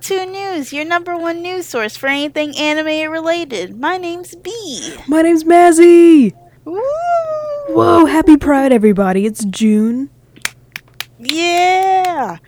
[0.00, 3.80] Channel 2 News, your number one news source for anything anime related.
[3.80, 4.94] My name's B.
[5.08, 6.34] My name's Mazzy.
[6.64, 6.80] Woo!
[7.68, 9.24] Whoa, happy Pride, everybody.
[9.24, 10.10] It's June.
[11.18, 12.38] Yeah!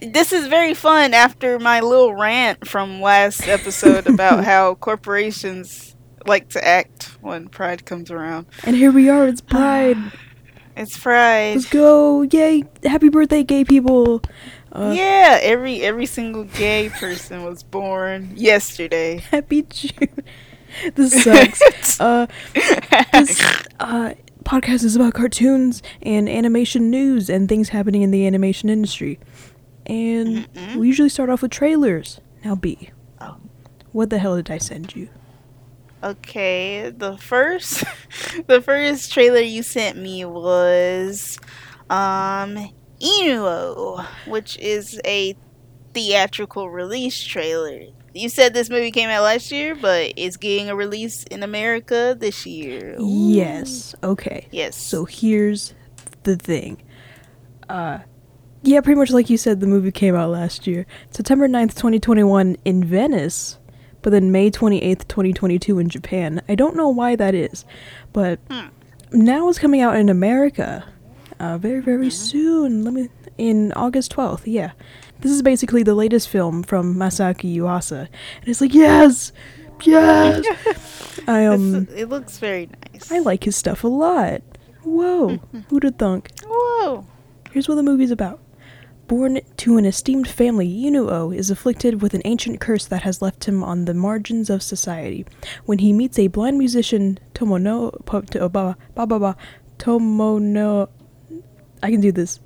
[0.00, 6.48] This is very fun after my little rant from last episode about how corporations like
[6.50, 8.46] to act when Pride comes around.
[8.62, 9.98] And here we are, it's Pride.
[10.78, 11.54] It's Pride.
[11.54, 12.20] Let's go.
[12.20, 12.62] Yay.
[12.84, 14.20] Happy birthday, gay people.
[14.76, 19.18] Uh, yeah, every every single gay person was born yesterday.
[19.30, 19.92] Happy June.
[20.94, 22.00] This sucks.
[22.00, 22.26] uh,
[23.12, 23.40] this
[23.80, 29.18] uh, podcast is about cartoons and animation news and things happening in the animation industry.
[29.86, 30.76] And Mm-mm.
[30.76, 32.20] we usually start off with trailers.
[32.44, 32.90] Now, B.
[33.22, 33.36] Oh.
[33.92, 35.08] What the hell did I send you?
[36.04, 37.84] Okay, the first
[38.46, 41.38] the first trailer you sent me was
[41.88, 42.68] um
[43.00, 45.36] Inu-Oh, which is a
[45.94, 47.80] theatrical release trailer.
[48.14, 52.16] You said this movie came out last year, but it's getting a release in America
[52.18, 52.96] this year.
[52.98, 53.06] Ooh.
[53.32, 53.94] Yes.
[54.02, 54.48] Okay.
[54.50, 54.76] Yes.
[54.76, 55.74] So here's
[56.22, 56.82] the thing.
[57.68, 57.98] Uh
[58.62, 60.86] yeah, pretty much like you said, the movie came out last year.
[61.10, 63.58] September 9th, 2021 in Venice,
[64.02, 66.42] but then May 28th, 2022 in Japan.
[66.48, 67.64] I don't know why that is,
[68.12, 68.68] but Hmm.
[69.12, 70.84] now it's coming out in America.
[71.38, 72.12] Uh, very, very Mhm.
[72.12, 72.84] soon.
[72.84, 73.08] Let me.
[73.38, 74.70] In August 12th, yeah.
[75.20, 78.00] This is basically the latest film from Masaaki Yuasa.
[78.40, 79.32] And it's like, yes!
[79.84, 80.44] Yes!
[81.28, 81.86] I, um.
[81.94, 83.12] It looks very nice.
[83.12, 84.40] I like his stuff a lot.
[84.84, 85.38] Whoa,
[85.68, 86.30] who'd have thunk?
[86.46, 87.04] Whoa.
[87.50, 88.40] Here's what the movie's about.
[89.08, 93.44] Born to an esteemed family, Inu-Oh is afflicted with an ancient curse that has left
[93.46, 95.26] him on the margins of society.
[95.64, 99.36] When he meets a blind musician, Tomono, po- to- ba ba ba ba,
[99.78, 100.88] Tomono,
[101.86, 102.40] I can do this.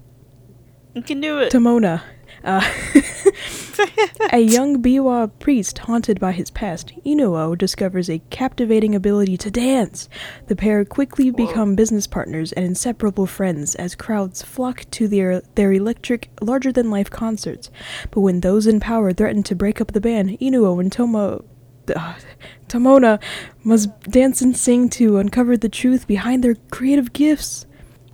[0.92, 1.50] You can do it.
[1.50, 2.02] Tomona,
[2.44, 2.60] uh,
[4.32, 10.10] a young Biwa priest haunted by his past, Inu-Oh discovers a captivating ability to dance.
[10.48, 11.46] The pair quickly Whoa.
[11.46, 16.90] become business partners and inseparable friends as crowds flock to their, their electric, larger than
[16.90, 17.70] life concerts.
[18.10, 21.46] But when those in power threaten to break up the band, Inu-Oh and Tomo.
[21.96, 22.14] Uh,
[22.68, 23.18] Tomona
[23.64, 27.64] must dance and sing to uncover the truth behind their creative gifts.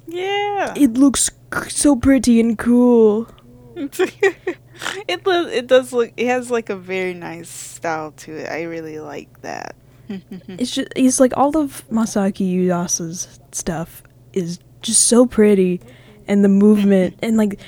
[0.07, 0.75] Yeah.
[0.77, 3.29] It looks c- so pretty and cool.
[3.77, 5.53] it does.
[5.53, 6.13] It does look.
[6.17, 8.49] It has like a very nice style to it.
[8.49, 9.75] I really like that.
[10.49, 14.03] It's just it's like all of Masaaki Yuasa's stuff
[14.33, 15.81] is just so pretty
[16.29, 17.59] and the movement and like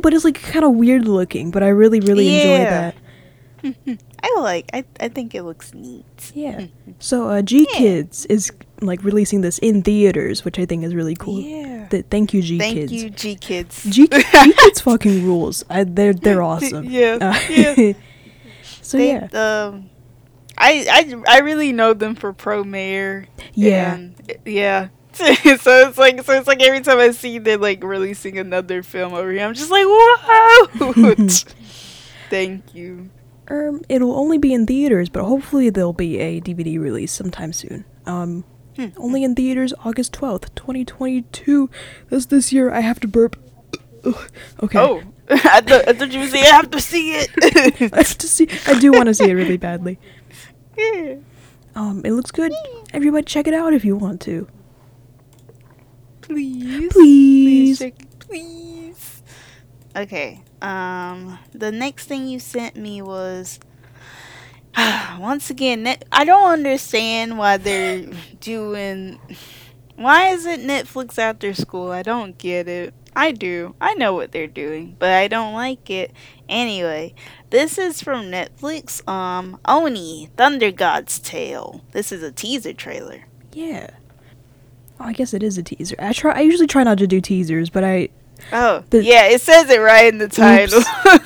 [0.00, 2.94] but it's like kind of weird looking, but I really really enjoy that.
[4.22, 4.68] I like.
[4.72, 6.30] I I think it looks neat.
[6.34, 6.66] Yeah.
[6.98, 7.78] So uh G Yeah.
[7.78, 11.40] Kids is like releasing this in theaters, which I think is really cool.
[11.40, 11.86] Yeah.
[11.88, 12.92] Th- thank you G Thank Kids.
[12.92, 13.90] Thank you, GKIDS.
[13.90, 15.64] G G Kids fucking rules.
[15.70, 16.84] I, they're they're awesome.
[16.84, 17.18] Yeah.
[17.20, 17.92] Uh, yeah.
[18.82, 19.28] so They, yeah.
[19.32, 19.90] Um,
[20.56, 20.86] I
[21.26, 23.26] I I really know them for Promare.
[23.54, 23.94] Yeah.
[23.94, 24.88] and- yeah.
[25.12, 29.14] so it's like so it's like every time I see they're like releasing another film
[29.14, 31.16] over here, I'm just like, whoa!
[32.30, 33.10] Thank you.
[33.50, 37.84] Um, it'll only be in theaters, but hopefully there'll be a DVD release sometime soon.
[38.06, 38.44] Um,
[38.78, 38.90] Hmm.
[38.96, 41.68] only in theaters August 12th, 2022.
[42.08, 42.70] That's this year.
[42.70, 43.34] I have to burp.
[44.04, 44.30] Ugh.
[44.62, 44.78] Okay.
[44.78, 47.30] Oh, I, thought, I thought you say I have to see it.
[47.92, 48.48] I have to see.
[48.68, 49.98] I do want to see it really badly.
[50.76, 51.16] yeah.
[51.74, 52.52] Um, it looks good.
[52.92, 54.46] Everybody, check it out if you want to.
[56.22, 56.92] Please.
[56.92, 57.78] Please.
[57.80, 59.22] check please.
[59.96, 60.40] Okay.
[60.62, 63.58] Um, the next thing you sent me was.
[65.18, 68.06] Once again, net- I don't understand why they're
[68.40, 69.18] doing.
[69.96, 71.90] Why is it Netflix after school?
[71.90, 72.94] I don't get it.
[73.16, 73.74] I do.
[73.80, 76.12] I know what they're doing, but I don't like it.
[76.48, 77.14] Anyway,
[77.50, 79.06] this is from Netflix.
[79.08, 81.82] Um, Oni, Thunder God's Tale.
[81.90, 83.24] This is a teaser trailer.
[83.52, 83.90] Yeah.
[85.00, 85.96] Oh, I guess it is a teaser.
[85.98, 86.34] I try.
[86.36, 88.10] I usually try not to do teasers, but I
[88.52, 90.80] Oh, The- yeah, it says it right in the title.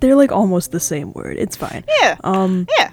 [0.00, 1.36] they're like almost the same word.
[1.38, 1.84] It's fine.
[2.00, 2.66] yeah, Um.
[2.78, 2.90] yeah.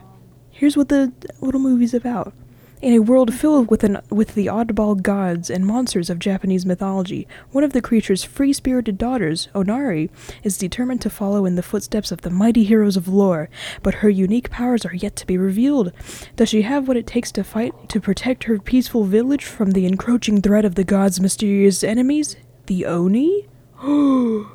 [0.51, 1.11] Here's what the
[1.41, 2.33] little movie's about.
[2.81, 7.27] In a world filled with an with the oddball gods and monsters of Japanese mythology,
[7.51, 10.09] one of the creature's free-spirited daughters, Onari,
[10.43, 13.49] is determined to follow in the footsteps of the mighty heroes of lore,
[13.81, 15.93] but her unique powers are yet to be revealed.
[16.35, 19.85] Does she have what it takes to fight to protect her peaceful village from the
[19.85, 22.35] encroaching threat of the gods' mysterious enemies,
[22.67, 23.47] the Oni?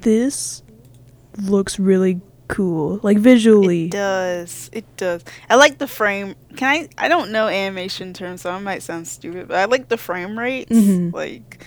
[0.00, 0.62] This
[1.38, 3.86] looks really cool, like visually.
[3.86, 4.70] It does.
[4.72, 5.24] It does.
[5.48, 6.34] I like the frame.
[6.56, 6.88] Can I?
[7.04, 10.38] I don't know animation terms, so I might sound stupid, but I like the frame
[10.38, 10.70] rates.
[10.70, 11.12] Mhm.
[11.12, 11.64] Like,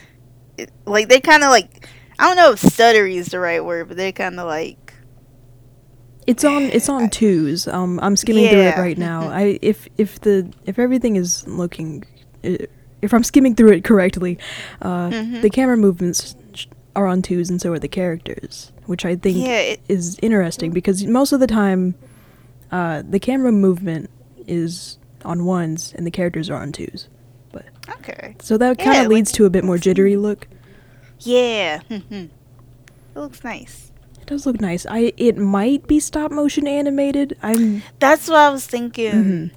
[0.58, 1.88] it, like they kind of like.
[2.20, 4.94] I don't know if stuttery is the right word, but they're kind of like
[6.26, 7.68] It's on it's on twos.
[7.68, 9.30] Um, I'm skimming through it right now.
[9.30, 12.04] I if if the if everything is looking,
[12.44, 12.58] uh,
[13.04, 14.40] if I'm skimming through it correctly,
[14.82, 15.42] uh, Mhm.
[15.44, 16.36] the camera movements
[16.98, 20.72] are on twos, and so are the characters, which I think yeah, it, is interesting
[20.72, 21.94] because most of the time,
[22.72, 24.10] uh, the camera movement
[24.48, 27.08] is on ones and the characters are on twos.
[27.52, 27.66] But
[28.00, 28.36] okay.
[28.42, 30.48] So that kind of like- leads to a bit more jittery look.
[31.20, 32.30] Yeah, mhm.
[33.16, 33.92] it looks nice.
[34.22, 34.86] It does look nice.
[34.90, 37.38] I it might be stop motion animated.
[37.42, 39.12] I'm That's what I was thinking.
[39.14, 39.52] mhm.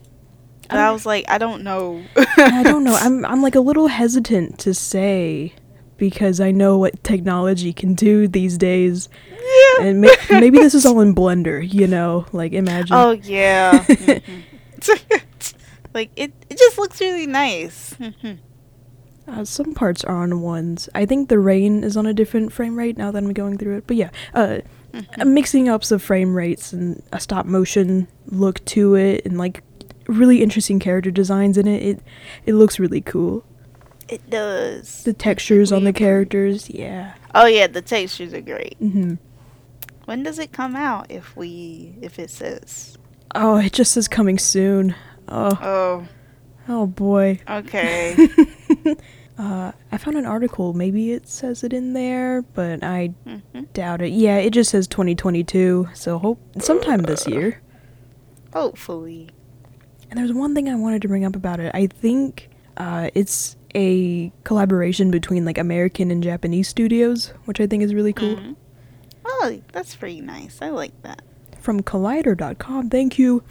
[0.68, 2.00] But I was like, I don't know.
[2.36, 2.94] I don't know.
[3.00, 5.52] I'm I'm like a little hesitant to say
[6.00, 9.84] because I know what technology can do these days, yeah.
[9.86, 11.62] and may- maybe this is all in Blender.
[11.62, 12.96] You know, like imagine.
[12.96, 13.84] Oh yeah.
[13.84, 14.42] Mhm.
[15.94, 17.94] like it, it just looks really nice.
[19.28, 20.88] Uh, some parts are on ones.
[20.94, 23.76] I think the rain is on a different frame rate now that I'm going through
[23.76, 23.86] it.
[23.86, 24.58] But yeah, uh,
[24.92, 25.20] Mhm.
[25.20, 29.62] uh, mixing up some frame rates and a stop motion look to it, and like
[30.08, 31.82] really interesting character designs in it.
[31.82, 32.00] It
[32.46, 33.44] it looks really cool.
[34.10, 35.04] It does.
[35.04, 37.14] The textures on the characters, yeah.
[37.34, 38.76] Oh yeah, the textures are great.
[38.78, 39.14] hmm
[40.06, 41.06] When does it come out?
[41.10, 42.98] If we, if it says.
[43.34, 44.94] Oh, it just says coming soon.
[45.28, 46.08] Oh, Oh,
[46.68, 47.38] oh boy.
[47.48, 48.16] okay.
[49.38, 50.72] uh, I found an article.
[50.72, 53.72] Maybe it says it in there, but I Mhm.
[53.72, 54.10] doubt it.
[54.10, 55.88] Yeah, it just says 2022.
[55.94, 57.60] So hope sometime this year.
[58.52, 59.30] Hopefully.
[60.10, 61.70] And there's one thing I wanted to bring up about it.
[61.72, 67.82] I think uh, it's a collaboration between like American and Japanese studios, which I think
[67.82, 68.36] is really cool.
[68.36, 68.56] Mhm.
[69.24, 70.58] Oh, that's pretty nice.
[70.60, 71.22] I like that.
[71.60, 73.42] From Collider.com, thank you.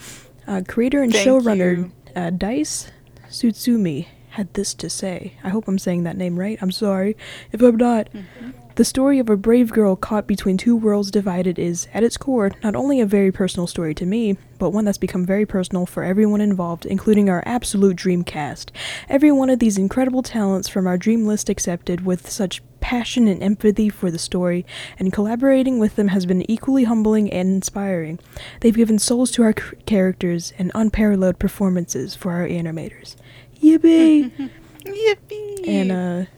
[0.48, 2.90] Uh, creator and Thank showrunner uh, Dice
[3.30, 5.34] Tsutsumi had this to say.
[5.44, 6.58] I hope I'm saying that name right.
[6.62, 7.16] I'm sorry
[7.52, 8.10] if I'm not.
[8.12, 8.54] Mhm.
[8.80, 12.52] The story of a brave girl caught between two worlds divided is, at its core,
[12.64, 16.02] not only a very personal story to me, but one that's become very personal for
[16.02, 18.72] everyone involved, including our absolute dream cast.
[19.10, 23.44] Every one of these incredible talents from our dream list accepted with such passion and
[23.44, 24.66] empathy for the story,
[24.98, 28.18] and collaborating with them has been equally humbling and inspiring.
[28.62, 33.18] They've given souls to our c- characters and unparalleled performances for our animators.
[33.62, 34.50] Yippee!
[34.86, 35.68] Yippee!
[35.68, 36.30] And uh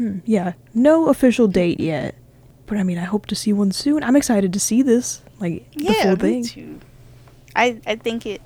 [0.00, 2.14] hmm, yeah, no official date yet.
[2.66, 4.02] But I mean, I hope to see one soon.
[4.02, 6.44] I'm excited to see this, like the yeah, full me thing.
[6.44, 6.80] too.
[7.54, 8.40] I I think it.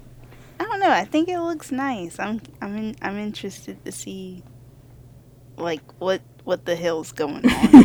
[0.59, 0.91] I don't know.
[0.91, 2.19] I think it looks nice.
[2.19, 4.43] I'm I'm in, I'm interested to see,
[5.57, 7.71] like what what the hell's going on.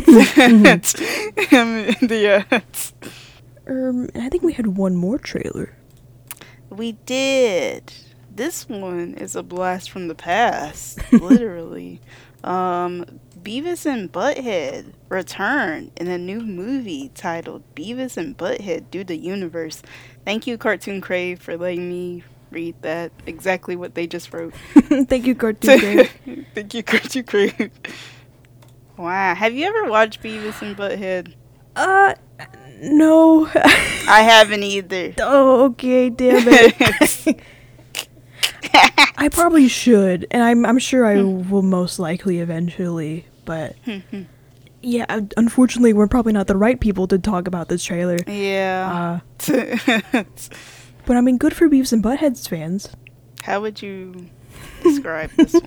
[1.50, 2.08] Mhm.
[2.08, 2.60] the uh,
[3.66, 5.74] Um, and I think we had one more trailer.
[6.70, 7.92] we did.
[8.34, 12.00] This one is a blast from the past, literally.
[12.42, 19.16] Um, Beavis and Butthead return in a new movie titled Beavis and Butthead Do the
[19.16, 19.82] Universe.
[20.24, 23.12] Thank you, Cartoon Crave, for letting me read that.
[23.26, 24.54] Exactly what they just wrote.
[24.74, 25.78] Thank you, Cartoon
[26.24, 26.46] Crave.
[26.54, 27.70] Thank you, Cartoon Crave.
[28.96, 29.34] Wow.
[29.34, 31.34] Have you ever watched Beavis and Butthead?
[31.74, 32.14] Uh,
[32.82, 33.46] no.
[33.54, 35.14] I haven't either.
[35.20, 37.40] oh, okay, damn it.
[39.16, 43.26] I probably should, and I'm I'm sure I will most likely eventually.
[43.50, 43.74] But
[44.80, 48.18] yeah, uh, unfortunately, we're probably not the right people to talk about this trailer.
[48.28, 49.20] yeah.
[49.48, 50.22] Uh,
[51.06, 52.88] but I mean, good for Beavis and Butthead's fans.
[53.42, 54.28] How would you
[54.84, 55.64] describe this one?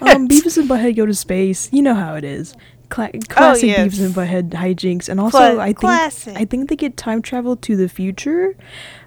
[0.00, 1.68] Um, Beavis and Butthead go to space.
[1.72, 2.54] You know how it is.
[2.88, 3.94] Cla- classic Oh, yes.
[3.94, 6.36] Beavis and Butthead hijinks, and also Cla- I think classic.
[6.36, 8.56] I think they get time travel to the future,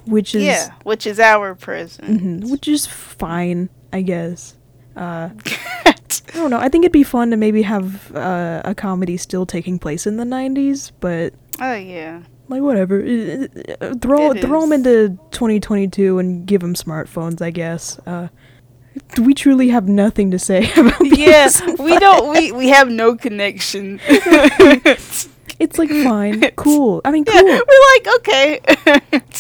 [0.05, 2.21] which is yeah, which is our present.
[2.43, 4.55] mhm, which is fine, I guess.
[4.95, 5.29] Uh,
[6.33, 6.59] I don't know.
[6.59, 10.17] I think it'd be fun to maybe have uh, a comedy still taking place in
[10.17, 12.21] the '90s, but oh yeah.
[12.47, 13.01] like whatever.
[13.01, 13.47] Uh,
[13.81, 17.99] uh, Throw It throw them into 2022 and give them smartphones, I guess.
[18.05, 18.27] Uh,
[19.21, 22.31] we truly have nothing to say about Yeah, we don't.
[22.31, 23.99] We we have no connection.
[25.59, 27.01] It's like fine, cool.
[27.03, 28.59] I mean, Yeah, we're like okay.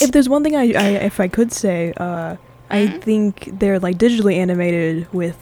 [0.01, 2.35] If there's one thing I, I if I could say, uh,
[2.69, 3.01] I Mhm.
[3.01, 5.37] think they're like digitally animated with,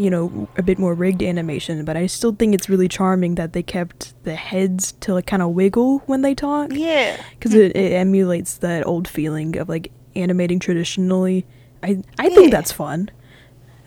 [0.00, 1.84] you know, a bit more rigged animation.
[1.84, 5.42] But I still think it's really charming that they kept the heads to like kind
[5.42, 7.20] of wiggle when they talk, yeah.
[7.38, 11.44] because it, it emulates that old feeling of like animating traditionally.
[11.82, 12.50] I I think Yeah.
[12.50, 13.10] that's fun.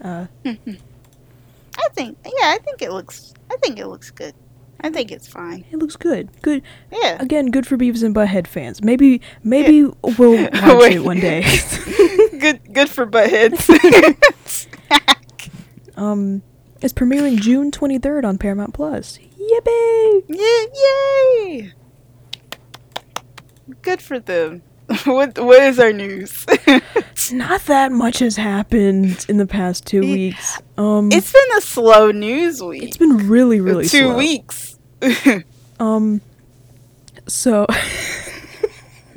[0.01, 2.53] Uh, I think yeah.
[2.55, 3.34] I think it looks.
[3.51, 4.34] I think it looks good.
[4.82, 5.63] I think it's fine.
[5.72, 6.29] it looks good.
[6.41, 7.17] Good Yeah.
[7.22, 7.48] again.
[7.51, 8.84] Good for Beavis and Butthead fans.
[8.84, 9.84] Maybe maybe
[10.17, 11.41] we'll watch it one day.
[12.39, 12.60] good.
[12.74, 14.67] Good for buttheads.
[15.95, 16.41] Um,
[16.81, 19.19] it's premiering June 23rd on Paramount Plus.
[19.39, 20.23] Yippee!
[20.27, 20.65] Yeah,
[21.45, 21.73] yay!
[23.81, 24.62] Good for them.
[25.05, 26.45] what what is our news?
[27.31, 30.62] Not that much has happened in the past two weeks.
[30.77, 32.83] Um, it's been a slow news week.
[32.83, 34.17] it's been really, really two slow.
[34.17, 34.77] weeks.
[35.79, 36.21] Um,
[37.27, 37.65] so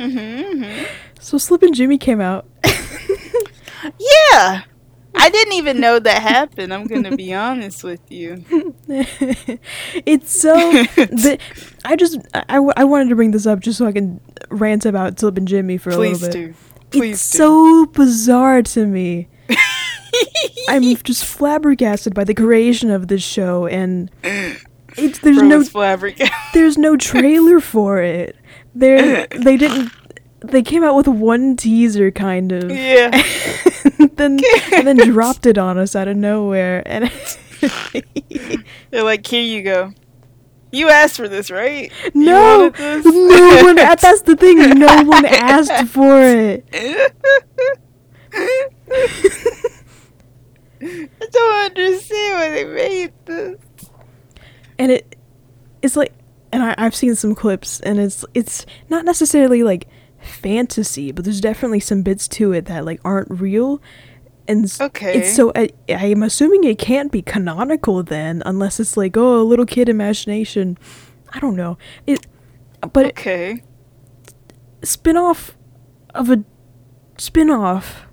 [0.01, 0.63] hmm
[1.21, 2.47] so Slippin' Jimmy came out.
[4.33, 4.63] Yeah.
[5.27, 6.73] I didn't even know that happened.
[6.73, 8.45] I'm gonna be honest with you.
[10.07, 10.55] it's so
[10.95, 11.37] the,
[11.85, 14.21] I just I, I w- I wanted to bring this up just so I can
[14.51, 16.55] rant about Slippin' Jimmy for a Please little bit.
[16.93, 16.97] do.
[16.97, 17.39] Please it's do.
[17.39, 19.27] so bizarre to me.
[20.69, 24.09] I'm just flabbergasted by the creation of this show, and
[24.97, 26.31] it's there's no flabbergasted.
[26.55, 28.37] there's no trailer for it.
[28.77, 29.91] There they didn't.
[30.51, 32.71] They came out with one teaser, kind of.
[32.71, 33.11] yeah.
[34.17, 34.39] then
[34.73, 37.11] and then dropped it on us out of nowhere, and
[38.91, 39.93] They're like, here you go.
[40.73, 41.91] You asked for this, right?
[42.13, 43.05] No, this?
[43.05, 43.77] no one.
[43.77, 44.59] That's the thing.
[44.79, 46.65] No one asked for it.
[50.83, 53.57] I don't understand why they made this.
[54.79, 55.17] and it
[55.83, 56.13] it's like
[56.53, 59.89] and I, i've seen some clips and it's it's not necessarily like
[60.27, 63.81] fantasy but there's definitely some bits to it that like aren't real
[64.49, 65.19] and Okay.
[65.19, 69.45] it's so I, i'm assuming it can't be canonical then unless it's like oh a
[69.45, 70.79] little kid imagination
[71.33, 72.27] i don't know it
[72.93, 73.63] but Okay.
[74.83, 75.57] spin-off
[76.15, 76.45] of a
[77.19, 78.07] spin-off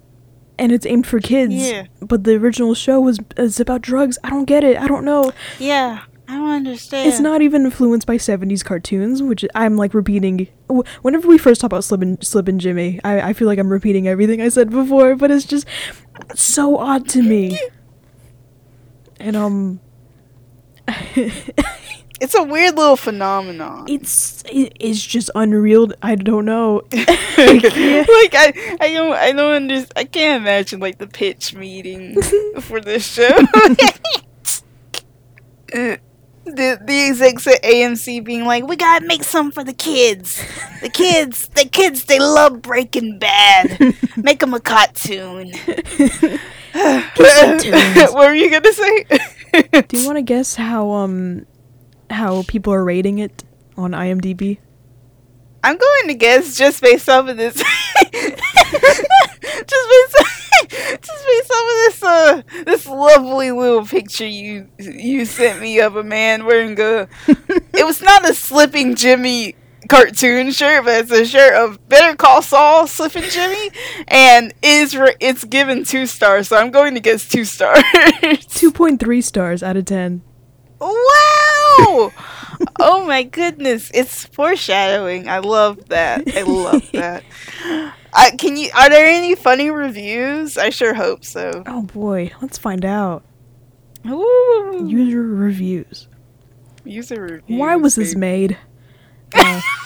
[0.58, 1.86] and it's aimed for kids Yeah.
[2.01, 5.32] but the original show was is about drugs i don't get it i don't know
[5.60, 6.01] Yeah.
[6.27, 7.10] I don't understand.
[7.10, 10.48] It's not even influenced by 70s cartoons, which I'm like repeating.
[11.01, 14.08] Whenever we first talk about Slip and, Slippin' Jimmy, I, I feel like I'm repeating
[14.08, 15.68] everything I said before, but it's just
[16.36, 17.60] so odd to me.
[19.20, 19.80] And, um.
[22.24, 23.84] It's a weird little phenomenon.
[23.89, 25.92] it's it, it's just unreal.
[26.01, 26.84] I don't know.
[26.94, 27.03] like
[28.34, 29.92] I, I don't, I don't understand.
[29.98, 32.22] I can't imagine like the pitch meeting
[32.62, 33.30] for this show.
[36.46, 40.44] The the execs at AMC being like, "We gotta make some for the kids.
[40.82, 43.96] The kids, the kids, they love Breaking Bad.
[44.18, 45.52] Make them a cartoon."
[46.74, 49.04] what were you gonna say?
[49.88, 51.46] Do you want to guess how um
[52.10, 53.44] how people are rating it
[53.78, 54.58] on IMDb?
[55.64, 57.56] I'm going to guess just based off of this.
[57.56, 57.66] just
[59.72, 60.16] based
[60.70, 65.96] just based off of this uh this lovely little picture you you sent me of
[65.96, 69.56] a man wearing a it was not a slipping Jimmy
[69.90, 73.72] cartoon shirt, but it's a shirt of Better Call Saul slipping Jimmy,
[74.08, 77.84] and is ra- it's given two stars, so I'm going to guess two stars.
[77.84, 80.22] 2.3 stars out of 10.
[80.80, 82.12] Wow!
[82.80, 85.28] oh my goodness, it's foreshadowing.
[85.28, 86.24] I love that.
[86.36, 87.24] I love that.
[88.15, 88.70] I, can you?
[88.75, 90.58] Are there any funny reviews?
[90.58, 91.63] I sure hope so.
[91.65, 93.24] Oh boy, let's find out.
[94.08, 94.86] Ooh.
[94.88, 96.08] User reviews.
[96.84, 97.60] User reviews.
[97.60, 98.58] Why was this made?
[99.34, 99.62] Uh,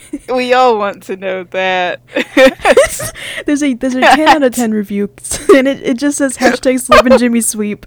[0.34, 2.00] we all want to know that.
[3.46, 5.10] there's a there's a 10 out of 10 review,
[5.54, 7.86] and it, it just says hashtag Slippin' Jimmy Sweep.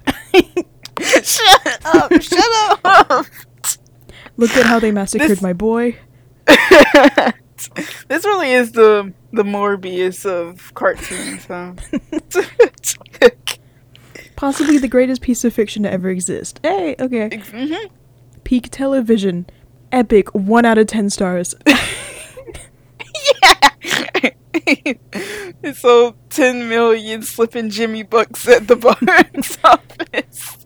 [1.01, 2.11] shut up!
[2.21, 3.25] Shut up!
[4.37, 5.97] Look at how they massacred This- my boy.
[8.07, 11.73] this really is the the Morbius of cartoons, huh?
[14.35, 16.59] Possibly the greatest piece of fiction to ever exist.
[16.63, 17.29] Hey, okay.
[17.29, 17.89] Mhm.
[18.43, 19.45] Peak television.
[19.91, 21.55] Epic, 1 out of 10 stars.
[21.65, 21.75] Yeah.
[25.63, 30.57] it sold 10 million slipping Jimmy bucks at the box office.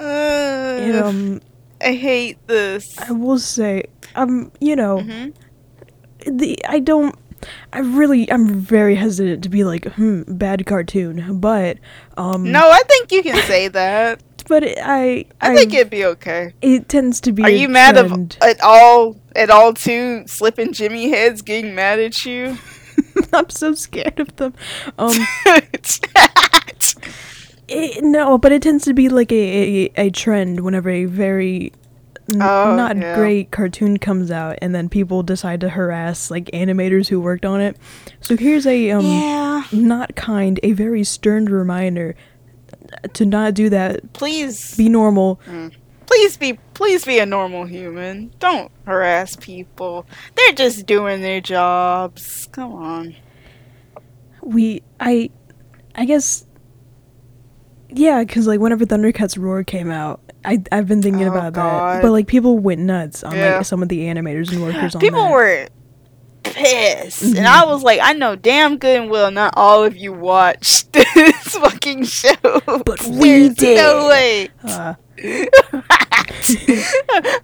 [0.00, 1.40] Uh, and, um,
[1.80, 2.98] I hate this.
[2.98, 5.34] I will say, um, you know, Mhm.
[6.26, 7.14] the I don't.
[7.72, 11.78] I really, I'm very hesitant to be like, hmm, bad cartoon, but,
[12.18, 14.20] um, No, I think you can say that.
[14.48, 16.52] but it, I, I, think it'd be okay.
[16.60, 17.42] it tends to be.
[17.42, 22.26] Are you mad of, at all at all two slipping Jimmy heads getting mad at
[22.26, 22.58] you?
[23.32, 24.52] I'm so scared of them.
[24.98, 25.16] Um,
[27.70, 31.72] it, no, but it tends to be like a, a, a trend whenever a very
[32.32, 33.14] n- Oh, not yeah.
[33.14, 37.60] great cartoon comes out, and then people decide to harass like animators who worked on
[37.60, 37.76] it.
[38.20, 39.64] So here's a um yeah.
[39.72, 42.14] not kind, a very stern reminder
[43.14, 44.12] to not do that.
[44.12, 45.40] Please Be normal.
[46.06, 48.32] please be please be a normal human.
[48.40, 50.06] Don't harass people.
[50.34, 52.48] They're just doing their jobs.
[52.52, 53.16] Come on.
[54.42, 55.30] We I
[55.94, 56.46] I guess.
[57.92, 62.02] Yeah, because like whenever Thundercats Roar came out, I I've been thinking Oh, about that.
[62.02, 63.56] But like people went nuts on Yeah.
[63.56, 65.32] like some of the animators and workers on People that.
[65.32, 65.68] were
[66.42, 67.38] pissed, Mhm.
[67.38, 70.92] and I was like, I know damn good and well not all of you watched
[71.14, 72.34] this fucking show,
[72.84, 73.76] But we did.
[73.76, 74.48] No way.
[74.64, 74.94] Uh,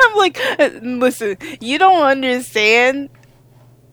[0.01, 3.11] I'm like, uh, listen, you don't understand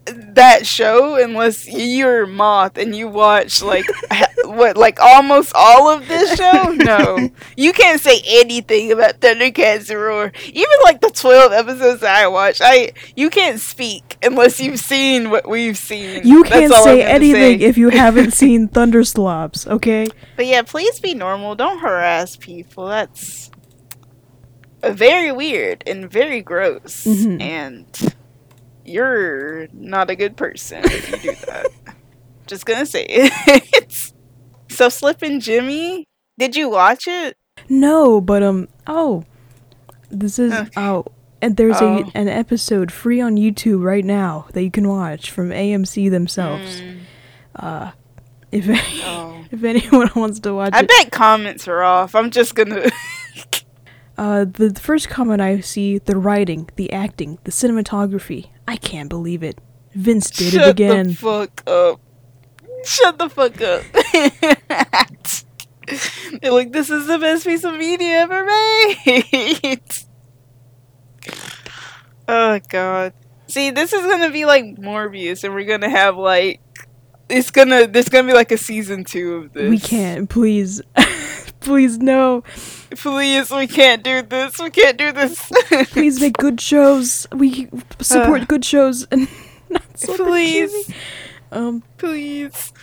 [0.05, 3.85] that show unless you're moth and you watch like
[4.43, 10.33] what like almost all of this show no you can't say anything about thundercats roar
[10.47, 15.29] even like the 12 episodes that i watch i you can't speak unless you've seen
[15.29, 17.65] what we've seen you can't say anything say.
[17.65, 20.07] if you haven't seen Thunderslops, okay?
[20.35, 21.55] But yeah, please be normal.
[21.55, 22.87] Don't harass people.
[22.87, 23.51] That's
[24.81, 27.05] uh, very weird and very gross.
[27.05, 27.41] Mhm.
[27.41, 28.15] And
[28.85, 31.67] you're not a good person if you do that.
[32.47, 34.11] Just gonna say it.
[34.69, 37.37] so Slippin' Jimmy, did you watch it?
[37.69, 39.23] No, but um oh.
[40.09, 40.69] This is Okay.
[40.77, 41.05] oh
[41.41, 42.03] and there's Oh.
[42.03, 46.81] a an episode free on YouTube right now that you can watch from AMC themselves.
[46.81, 46.99] Mm,
[47.55, 47.91] Uh
[48.51, 48.65] if
[49.05, 49.45] oh.
[49.51, 50.87] if anyone wants to watch I it.
[50.87, 52.13] bet comments are off.
[52.15, 52.89] I'm just gonna.
[54.17, 58.49] Uh the, the first comment I see, the writing, the acting, the cinematography.
[58.67, 59.59] I can't believe it.
[59.93, 61.07] Vince did Shut it again.
[61.09, 61.99] the fuck up.
[62.85, 63.83] Shut the fuck up.
[66.41, 69.81] They're like, this is the best piece of media ever made.
[72.27, 73.13] oh god.
[73.47, 76.61] See, this is gonna be like Morbius, and we're gonna have like,
[77.29, 79.69] it's gonna, there's gonna be like a season two of this.
[79.69, 80.81] we can't, please.
[81.63, 82.43] please no.
[82.91, 84.59] Please, we can't do this.
[84.59, 85.51] We can't do this.
[85.91, 87.27] Please make good shows.
[87.33, 88.45] We support Uh.
[88.45, 89.27] good shows and
[89.69, 90.93] not Slipper Please.
[91.51, 92.73] Um please.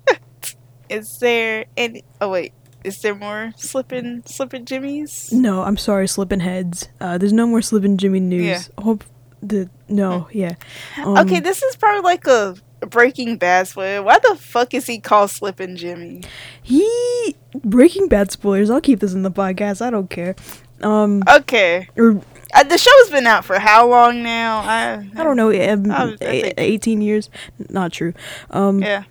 [0.88, 2.04] is there any?
[2.20, 2.52] Oh wait,
[2.84, 5.32] is there more slipping slipping jimmies?
[5.32, 6.88] No, I'm sorry, slipping heads.
[7.00, 8.44] Uh, there's no more slipping Jimmy news.
[8.44, 8.82] Yeah.
[8.84, 9.04] Hope
[9.42, 10.54] the no, yeah.
[10.98, 12.54] Um, okay, this is probably like a
[12.88, 14.02] Breaking Bad spoiler.
[14.02, 16.22] Why the fuck is he called Slippin' Jimmy?
[16.62, 18.70] he Breaking Bad spoilers.
[18.70, 19.80] I'll keep this in the podcast.
[19.82, 20.34] I don't care.
[20.82, 22.20] Um, Okay, or
[22.54, 24.58] uh, the show's been out for how long now?
[24.58, 27.30] I I don't know, um, I was- I a- think- 18 years.
[27.70, 28.14] Not true.
[28.50, 29.04] Um, Yeah,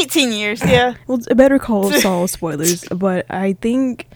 [0.00, 0.62] eighteen years.
[0.64, 0.94] Yeah.
[1.08, 4.06] well, it's a better call Saul spoilers, but I think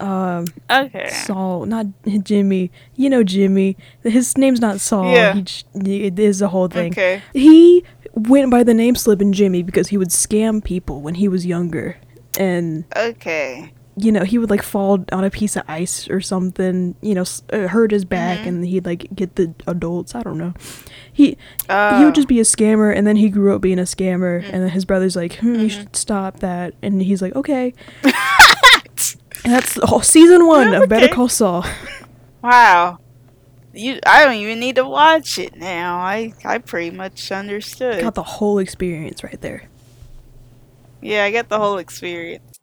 [0.00, 1.08] um Okay.
[1.08, 1.86] Saul, not
[2.24, 2.70] Jimmy.
[2.96, 3.76] You know Jimmy.
[4.02, 5.10] His name's not Saul.
[5.12, 5.40] Yeah.
[5.82, 6.92] He, it is a whole thing.
[6.92, 7.22] Okay.
[7.32, 11.44] He went by the name Slippin' Jimmy because he would scam people when he was
[11.44, 11.96] younger.
[12.38, 13.72] And, Okay.
[13.96, 17.20] you know, he would like fall on a piece of ice or something, you know,
[17.22, 18.46] s- uh, hurt his back Mhm.
[18.48, 20.14] and he'd like get the adults.
[20.14, 20.52] I don't know.
[21.12, 21.36] He
[21.68, 24.42] Uh, he would just be a scammer and then he grew up being a scammer
[24.42, 24.50] Mm.
[24.52, 25.70] and then his brother's like, hmm, you Mhm.
[25.70, 26.74] should stop that.
[26.82, 27.72] And he's like, okay.
[29.44, 31.66] And that's the whole season one of Better Call Saul.
[32.42, 32.98] Wow.
[33.74, 35.98] You, I don't even need to watch it now.
[35.98, 38.00] I, I pretty much understood.
[38.00, 39.64] Got the whole experience right there.
[41.00, 42.58] Yeah, I got the whole experience.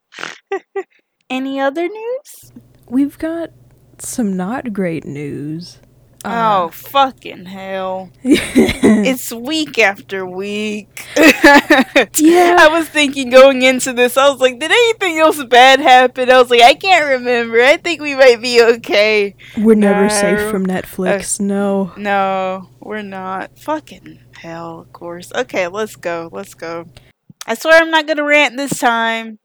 [1.29, 2.53] Any other news?
[2.87, 3.51] We've got
[3.99, 5.79] some not great news.
[6.25, 8.09] Oh, Uh, fucking hell.
[8.23, 11.05] it's week after week.
[11.15, 12.57] Yeah.
[12.59, 16.29] I was thinking going into this, I was like, did anything else bad happen?
[16.29, 17.61] I was like, I can't remember.
[17.61, 19.35] I think we might be okay.
[19.57, 21.39] we're never safe from Netflix.
[21.39, 21.91] no.
[21.97, 23.57] No, we're not.
[23.59, 25.31] Fucking hell, of course.
[25.33, 26.29] Okay, let's go.
[26.31, 26.85] Let's go.
[27.47, 29.39] I swear I'm not gonna rant this time.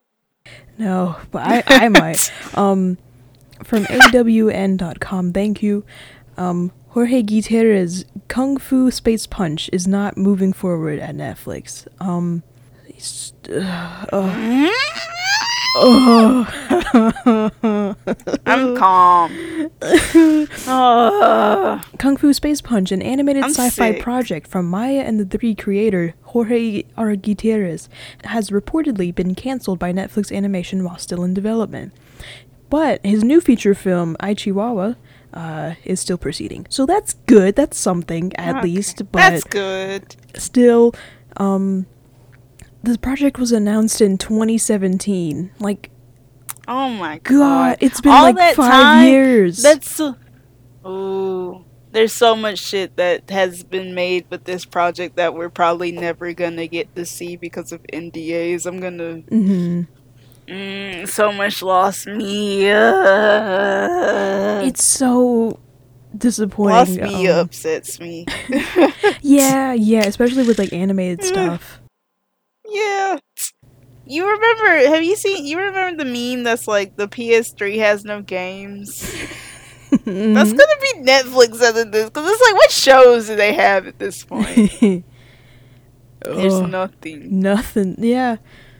[0.78, 2.30] No, but I, I might.
[2.56, 2.98] Um,
[3.64, 5.84] from AWN.com, thank you.
[6.36, 11.86] Um, Jorge Gutierrez, Kung Fu Space Punch is not moving forward at Netflix.
[12.00, 12.42] Um,
[13.50, 14.06] uh,
[15.76, 17.94] uh, uh.
[18.46, 19.70] I'm calm.
[20.66, 21.84] Ugh.
[21.98, 24.02] Kung Fu Space Punch, an animated I'm sci-fi sick.
[24.02, 27.14] project from Maya and the Three creator Jorge R.
[27.16, 27.90] Gutierrez,
[28.24, 31.92] has reportedly been canceled by Netflix Animation while still in development.
[32.70, 34.94] But his new feature film, I Chihuahua,
[35.36, 36.66] uh, is still proceeding.
[36.70, 37.54] So that's good.
[37.56, 38.68] That's something, at Okay.
[38.68, 38.98] least.
[39.12, 40.16] But That's good.
[40.34, 40.94] still,
[41.36, 41.86] um,
[42.82, 45.50] the project was announced in 2017.
[45.60, 45.90] Like,
[46.66, 47.22] Oh my god.
[47.22, 49.62] God, it's been All like five time, years.
[49.62, 50.16] That's so.
[50.86, 51.64] Ooh.
[51.92, 56.32] There's so much shit that has been made with this project that we're probably never
[56.32, 58.66] gonna get to see because of NDAs.
[58.66, 59.20] I'm gonna.
[59.28, 59.82] hmm
[60.48, 62.70] Mm, so much lost me.
[62.70, 65.58] Uh, It's so
[66.16, 66.98] disappointing.
[67.00, 68.26] lost me um, upsets me.
[69.22, 71.24] Yeah, yeah, especially with like animated Mm.
[71.24, 71.80] stuff.
[72.68, 73.18] yeah.
[74.08, 74.88] You remember?
[74.94, 75.44] Have you seen?
[75.46, 79.00] You remember the meme that's like the PS3 has no games?
[79.90, 80.56] That's Mhm.
[80.56, 83.98] gonna be Netflix other than this because it's like, what shows do they have at
[83.98, 84.70] this point?
[86.20, 87.40] There's nothing.
[87.40, 87.96] nothing.
[87.98, 88.36] Yeah,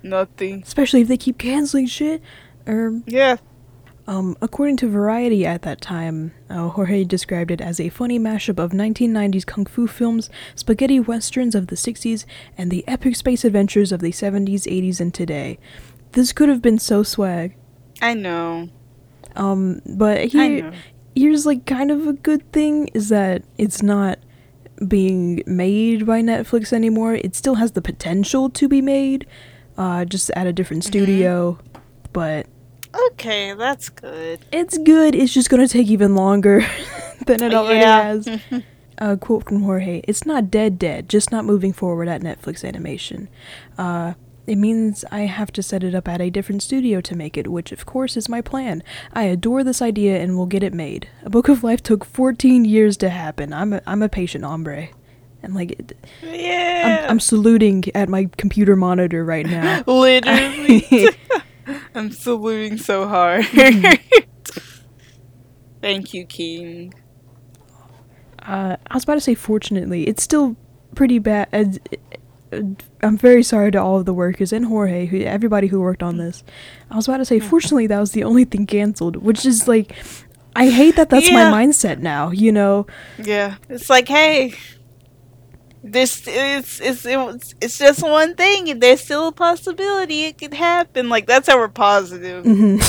[0.09, 0.63] Nothing.
[0.63, 2.23] especially if they keep canceling shit.
[2.67, 3.37] Or Yeah.
[4.09, 8.59] Um, according to Variety at that time, uh, Jorge described it as a funny mashup
[8.61, 12.25] of 1990s kung fu films, spaghetti westerns of the 60s,
[12.57, 15.59] and the epic space adventures of the 70s, 80s, and today.
[16.13, 17.57] This could have been so swag.
[18.01, 18.69] I know.
[19.35, 20.73] Um, but here,
[21.17, 24.21] here's like kind of a good thing is that it's not
[24.87, 27.15] being made by Netflix anymore.
[27.15, 29.27] It still has the potential to be made,
[29.79, 30.89] uh, just at a different Mm-hmm.
[30.91, 31.59] studio.
[32.13, 32.47] But
[33.13, 34.41] Okay, that's good.
[34.53, 35.15] It's good.
[35.15, 36.67] It's just gonna take even longer
[37.27, 38.03] than it already Yeah.
[38.03, 38.29] has.
[38.99, 41.11] A quote from Jorge: "It's not dead, dead.
[41.11, 43.29] Just not moving forward at Netflix Animation.
[43.77, 44.15] Uh,
[44.47, 47.49] it means I have to set it up at a different studio to make it,
[47.49, 48.83] which of course is my plan.
[49.13, 51.09] I adore this idea and will get it made.
[51.25, 53.53] A Book of Life took 14 years to happen.
[53.53, 54.89] I'm a, I'm a patient hombre."
[55.47, 57.05] And like, yeah.
[57.05, 59.83] I'm, I'm saluting at my computer monitor right now.
[59.87, 61.09] Literally.
[61.95, 63.45] I'm saluting so hard.
[63.47, 64.31] Mm-hmm.
[65.81, 66.95] Thank you, King.
[68.43, 70.57] Uh, I was about to say, fortunately, it's still
[70.95, 71.49] pretty bad.
[71.53, 71.65] uh,
[72.53, 72.61] uh,
[73.03, 76.17] I'm very sorry to all of the workers and Jorge, who everybody who worked on
[76.17, 76.45] this.
[76.91, 79.93] I was about to say, fortunately, that was the only thing canceled, which is like,
[80.55, 81.51] I hate that that's Yeah.
[81.51, 82.31] my mindset now.
[82.31, 82.87] You know,
[83.19, 83.57] Yeah.
[83.69, 84.55] It's like, hey,
[85.93, 90.55] this it's it's it's, it's just one thing and there's still a possibility it could
[90.55, 91.09] happen.
[91.09, 92.45] Like that's how we're positive.
[92.45, 92.83] Mhm.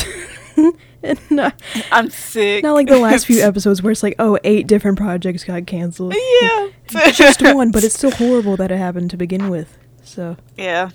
[1.03, 1.53] And not,
[1.91, 2.63] I'm sick.
[2.63, 6.15] not like the last few episodes where it's like, oh, eight different projects got canceled.
[6.41, 6.69] Yeah.
[7.12, 9.77] Just one, but it's still horrible that it happened to begin with.
[10.03, 10.38] So.
[10.57, 10.89] Yeah.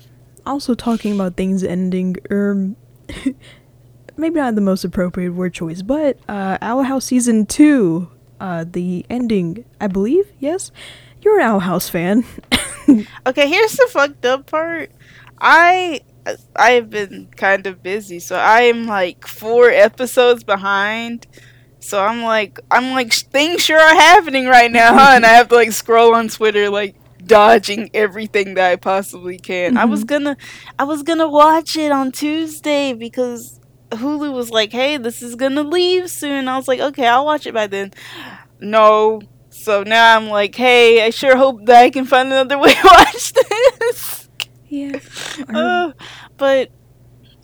[0.45, 2.75] also talking about things ending um
[4.17, 8.09] maybe not the most appropriate word choice but uh owl house season two
[8.41, 10.69] uh the ending i believe yes
[11.23, 12.23] you're an owl house fan
[13.25, 14.91] Okay, here's the fucked up part.
[15.39, 16.01] I
[16.55, 21.25] I've been kind of busy, so I am like four episodes behind.
[21.79, 25.11] So I'm like I'm like things sure are happening right now, huh?
[25.15, 29.77] and I have to like scroll on Twitter like dodging everything that I possibly can.
[29.77, 30.07] I was Mhm.
[30.07, 30.37] gonna
[30.77, 33.59] I was gonna watch it on Tuesday because
[33.91, 37.47] Hulu was like, "Hey, this is gonna leave soon." I was like, "Okay, I'll watch
[37.47, 37.91] it by then."
[38.59, 39.21] No.
[39.53, 42.81] So now I'm like, "Hey, I sure hope that I can find another way to
[42.85, 44.29] watch this."
[44.69, 44.99] yeah
[45.53, 45.91] Uh,
[46.37, 46.69] but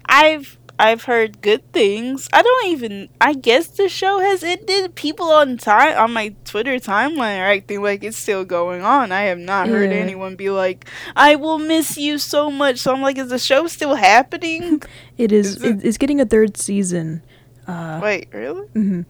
[0.08, 2.30] I've I've heard good things.
[2.32, 3.10] I don't even.
[3.20, 4.96] I guess the show has ended.
[4.96, 9.12] People on time on my Twitter timeline are acting like it's still going on.
[9.12, 9.98] I have not heard Yeah.
[9.98, 13.68] anyone be like, "I will miss you so much." So I'm like, is the show
[13.68, 14.82] still happening?
[15.18, 17.24] it is is it, it's getting a third season
[17.68, 18.66] uh Wait, really?
[18.74, 19.06] mhm.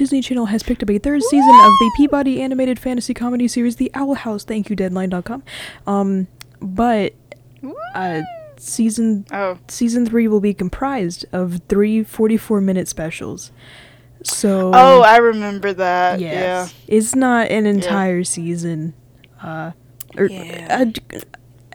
[0.00, 3.76] Disney Channel has picked up a third season of the Peabody animated fantasy comedy series
[3.76, 4.44] The Owl House.
[4.44, 5.42] Thank you, Deadline.com.
[5.86, 6.26] Um,
[6.58, 7.12] but
[7.94, 8.22] uh,
[8.56, 13.52] season Oh, season three will be comprised of three 44 minute specials.
[14.24, 16.18] So oh, I remember that.
[16.18, 18.94] yes, it's not an entire season.
[19.42, 19.72] Uh,
[20.16, 20.84] or Yeah.
[21.12, 21.20] a,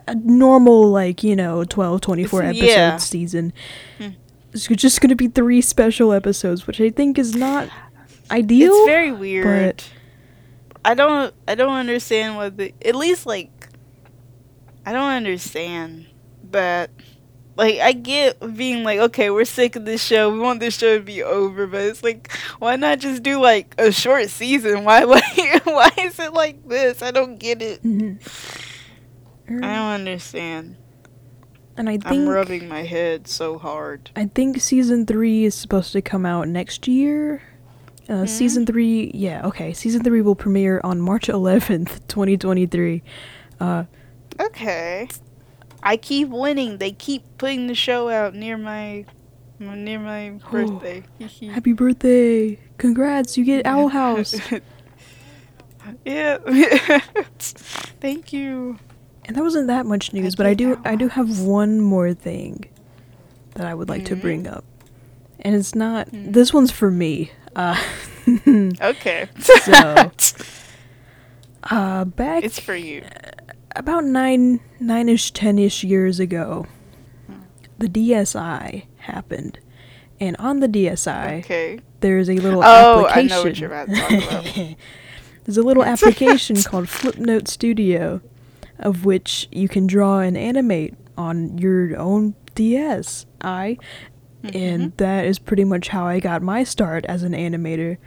[0.08, 2.98] a normal like you know 12 24 It's- episode yeah.
[2.98, 3.54] season.
[4.00, 4.08] Hmm.
[4.52, 7.68] It's just going to be three special episodes, which I think is not
[8.32, 8.72] ideal.
[8.74, 9.84] It's very weird.
[10.84, 13.70] I don't I don't understand what the at least like
[14.86, 16.06] I don't understand
[16.52, 16.92] that
[17.58, 20.98] like I get being like okay we're sick of this show we want this show
[20.98, 25.04] to be over but it's like why not just do like a short season why
[25.06, 28.20] like why is it like this I don't get it Mhm.
[29.50, 30.76] I don't understand
[31.78, 36.02] and I I'm rubbing my head so hard I think season three is supposed to
[36.02, 37.42] come out next year.
[38.08, 38.30] Uh, Mhm.
[38.30, 39.74] Season three, yeah, okay.
[39.74, 43.02] Season three will premiere on March 11th, 2023.
[43.60, 43.86] Uh,
[44.40, 45.08] okay
[45.82, 49.06] I keep winning they keep putting the show out near my
[49.60, 51.04] near my birthday
[51.54, 52.60] happy birthday!
[52.78, 54.36] Congrats, you get Owl House.
[56.06, 56.38] yeah.
[58.02, 58.78] Thank you.
[59.26, 61.80] and that wasn't that much news, I but I do, Owl I do have one
[61.82, 62.66] more thing
[63.56, 64.22] that I would like to Mhm.
[64.22, 64.66] bring up,
[65.40, 66.12] and it's not.
[66.12, 66.34] Mhm.
[66.34, 67.32] This one's for me.
[67.56, 67.82] Uh,
[68.82, 69.28] Okay.
[69.40, 70.12] So-
[71.64, 73.04] uh, back it's for you.
[73.76, 76.66] about nine nine-ish ten-ish years ago
[77.28, 77.40] Hmm.
[77.80, 79.60] the dsi happened
[80.20, 81.80] and on the dsi Okay.
[82.02, 84.12] there's a little Oh, I application know what you're about to talk
[84.56, 84.76] about.
[85.46, 88.22] there's a little application called flipnote studio
[88.80, 92.36] of which you can draw and animate on your own
[94.52, 97.98] DSi, and that is pretty much how I got my start as an animator,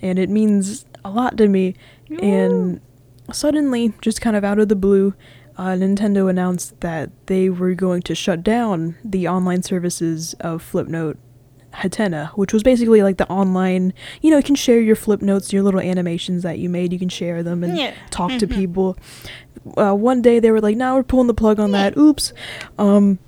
[0.00, 1.74] and it means a lot to me.
[2.20, 2.80] And
[3.32, 5.14] suddenly, just kind of out of the blue,
[5.56, 11.16] uh, Nintendo announced that they were going to shut down the online services of Flipnote
[11.74, 15.52] Hatena, which was basically like the online, you know, you can share your flip notes,
[15.52, 17.94] your little animations that you made, you can share them and Yeah.
[18.10, 18.96] talk to people.
[19.78, 22.32] Uh, one day they were like, "Now we're pulling the plug on that." Oops.
[22.78, 23.18] Um,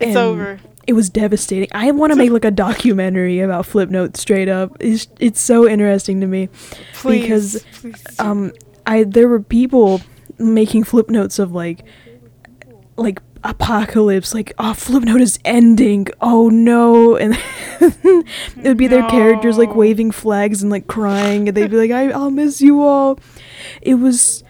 [0.00, 0.58] It's over.
[0.86, 1.68] It was devastating.
[1.72, 4.76] I want to make like a documentary about Flipnote straight up.
[4.80, 6.48] It's it's so interesting to me
[6.94, 7.22] Please.
[7.22, 8.52] because please um
[8.86, 10.00] I there were people
[10.38, 11.84] making flip notes of like
[12.96, 17.38] like apocalypse like oh flip note is ending oh no and
[17.80, 18.26] it
[18.64, 22.10] would be their characters like waving flags and like crying and they'd be like I,
[22.10, 23.20] i'll miss you all
[23.82, 24.42] it was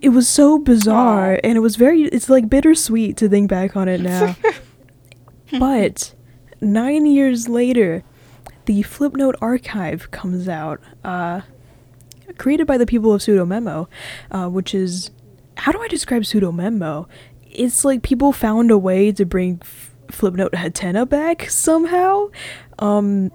[0.00, 3.88] it was so bizarre and it was very it's like bittersweet to think back on
[3.88, 4.36] it now
[5.58, 6.14] but
[6.60, 8.02] nine years later
[8.66, 11.40] the flipnote archive comes out uh
[12.38, 13.86] created by the people of Sudomemo
[14.30, 15.10] uh, which is
[15.56, 17.06] how do i describe Sudomemo
[17.50, 22.30] it's like people found a way to bring F- flipnote hatena back somehow
[22.78, 23.30] um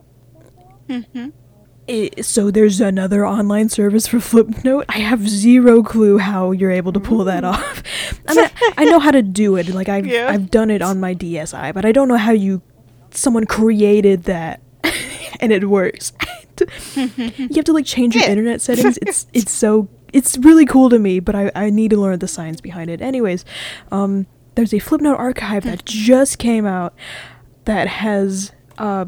[0.90, 1.32] Mhm.
[1.90, 4.86] It, so there's another online service for Flipnote.
[4.90, 7.84] I have zero clue how you're able to pull that off.
[8.28, 9.68] I mean, I know how to do it.
[9.70, 10.30] Like I've Yeah.
[10.30, 12.62] I've done it on my DSi, but I don't know how you
[13.12, 14.62] someone created that
[15.40, 16.14] and it works.
[16.96, 18.32] you have to like change your Yeah.
[18.32, 18.98] internet settings.
[19.02, 22.28] It's it's so it's really cool to me, but I I need to learn the
[22.28, 23.02] science behind it.
[23.02, 23.46] Anyways,
[23.92, 26.94] um there's a Flipnote archive that just came out
[27.66, 29.06] that has uh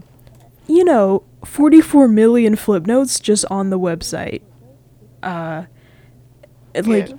[0.67, 4.41] you know 44 million flip notes just on the website.
[5.23, 5.65] Uh
[6.85, 7.09] like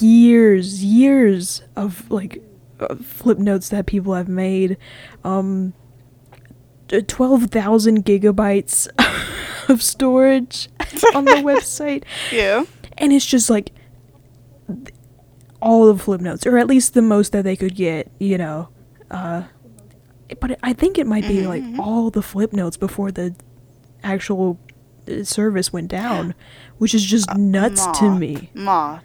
[0.00, 2.42] years years of like
[2.80, 4.76] uh, flip notes that people have made.
[5.24, 5.74] Um
[6.88, 8.86] 12,000 gigabytes
[9.70, 10.68] of storage
[11.14, 12.04] on the website.
[12.30, 12.64] Yeah.
[12.98, 13.72] and it's just like
[14.68, 14.94] th-
[15.62, 18.68] all of flip notes or at least the most that they could get you know?
[19.10, 19.44] Uh
[20.40, 23.34] but i think it might be like all the flip notes before the
[24.02, 24.58] actual
[25.08, 26.34] uh, service went down
[26.78, 29.02] which is just nuts to me Moth.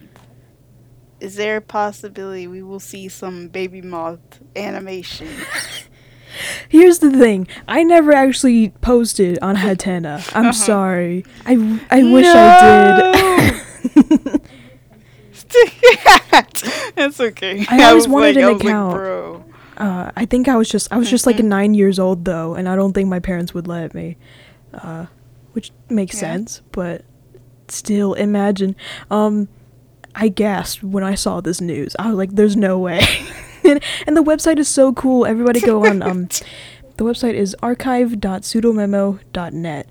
[1.20, 4.20] Is there a possibility we will see some baby moth
[4.56, 5.28] animation?
[6.70, 10.52] here's the thing i never actually posted on hatena i'm Uh-huh.
[10.52, 11.54] sorry i
[11.90, 14.42] i wish i did
[16.96, 17.66] That's okay.
[17.70, 18.96] I always was wanted like, an I like, account.
[18.96, 19.46] bro.
[19.78, 22.68] Uh, I think I was just I was just like nine years old though, and
[22.68, 24.18] I don't think my parents would let me,
[24.74, 25.06] uh,
[25.54, 26.20] which makes Yeah.
[26.22, 26.62] sense.
[26.72, 27.04] But
[27.68, 28.76] still, imagine.
[29.12, 29.48] Um,
[30.16, 31.96] I gasped when I saw this news.
[32.00, 33.02] I was like, "There's no way."
[33.64, 35.26] and, and the website is so cool.
[35.26, 36.02] Everybody go on.
[36.02, 36.28] Um,
[36.98, 39.90] the website is archive.sudomemo.net,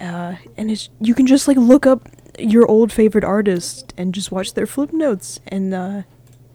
[0.00, 4.30] uh, and it's you can just like look up your old favorite artist and just
[4.32, 6.02] watch their flip notes, and uh,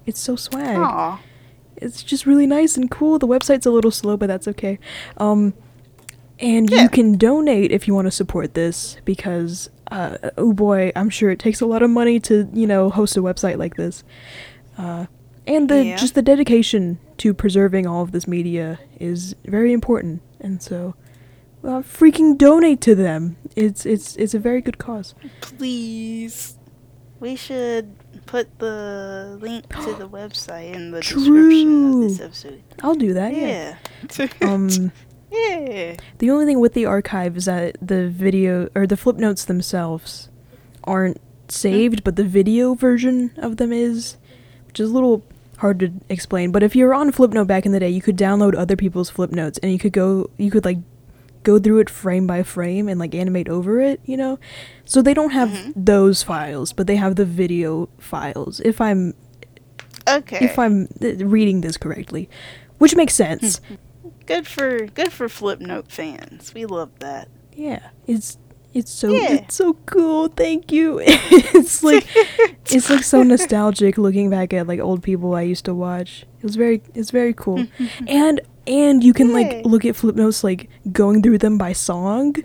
[0.06, 1.20] it's so swag Aw.
[1.78, 3.18] it's just really nice and cool.
[3.20, 4.80] The website's a little slow, but that's okay.
[5.18, 5.54] Um,
[6.40, 6.84] and Yeah.
[6.84, 11.30] you can donate if you want to support this because, uh, oh boy, I'm sure
[11.32, 14.04] it takes a lot of money to you know host a website like this.
[14.78, 15.06] Uh,
[15.48, 15.96] and the Yeah.
[15.96, 20.96] just the dedication to preserving all of this media is very important, and so.
[21.64, 23.38] Uh, freaking donate to them.
[23.56, 25.16] It's it's it's a very good cause.
[25.42, 26.60] Please.
[27.20, 27.96] We should
[28.28, 32.62] put the link to the website in the description of this episode.
[32.84, 33.34] I'll do that.
[33.34, 33.78] Yeah.
[34.20, 34.28] Yeah.
[34.44, 34.92] Um.
[35.32, 35.96] Yeah.
[36.20, 40.30] The only thing with the archive is that the video or the flip notes themselves
[40.84, 44.18] aren't saved, but the video version of them is,
[44.68, 45.24] which is a little
[45.58, 46.52] hard to explain.
[46.52, 49.10] But if you were on Flipnote back in the day, you could download other people's
[49.10, 50.78] flip notes and you could go, you could like
[51.44, 54.40] go through it frame by frame and like animate over it, you know?
[54.84, 55.74] So they don't have Mhm.
[55.76, 58.60] those files, but they have the video files.
[58.66, 59.14] If I'm
[60.08, 60.44] Okay.
[60.46, 62.30] if I'm uh, reading this correctly,
[62.80, 63.62] which makes sense.
[64.26, 66.54] Good for good for Flipnote fans.
[66.54, 67.28] We love that.
[67.54, 68.38] Yeah, it's
[68.74, 69.34] it's so Yeah.
[69.34, 70.28] it's so cool.
[70.28, 71.00] Thank you.
[71.06, 72.06] it's like
[72.72, 76.26] it's like so nostalgic looking back at like old people I used to watch.
[76.40, 77.66] It was very it's very cool.
[78.08, 79.34] and and you can Yay.
[79.34, 82.36] like look at Flipnotes like going through them by song.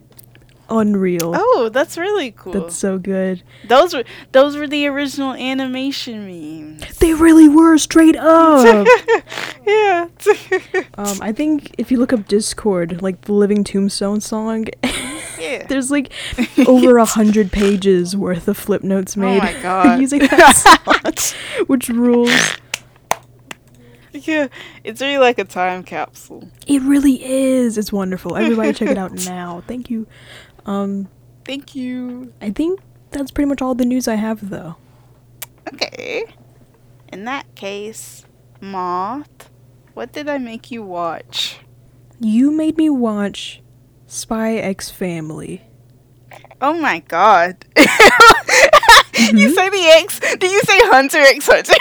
[0.71, 1.33] Unreal.
[1.35, 2.53] Oh, that's really cool.
[2.53, 3.43] That's so good.
[3.67, 6.99] those were those were the original animation memes.
[6.99, 8.87] They really were straight up.
[9.67, 10.09] yeah.
[10.95, 14.67] um, I think if you look up Discord, like the Living Tombstone song,
[15.39, 15.67] yeah.
[15.69, 16.13] there's like
[16.67, 19.39] over a hundred pages worth of Flipnotes made.
[19.39, 20.01] Oh my god.
[20.01, 20.57] using that
[21.19, 22.31] song, which rules.
[24.13, 24.49] yeah,
[24.85, 26.49] it's really like a time capsule.
[26.67, 27.79] It really is.
[27.79, 28.37] It's wonderful.
[28.37, 29.63] Everybody check it out now.
[29.67, 30.07] Thank you.
[30.67, 31.09] Um,
[31.45, 32.33] Thank you.
[32.41, 34.77] I think that's pretty much all the news I have, though.
[35.73, 36.25] Okay.
[37.13, 38.25] In that case,
[38.61, 39.51] Moth,
[39.95, 41.59] what did I make you watch?
[42.21, 43.61] You made me watch
[44.07, 45.63] Spy X Family.
[46.61, 47.65] Oh my god.
[49.33, 50.21] You say the X?
[50.39, 51.75] Do you say Hunter X Hunter?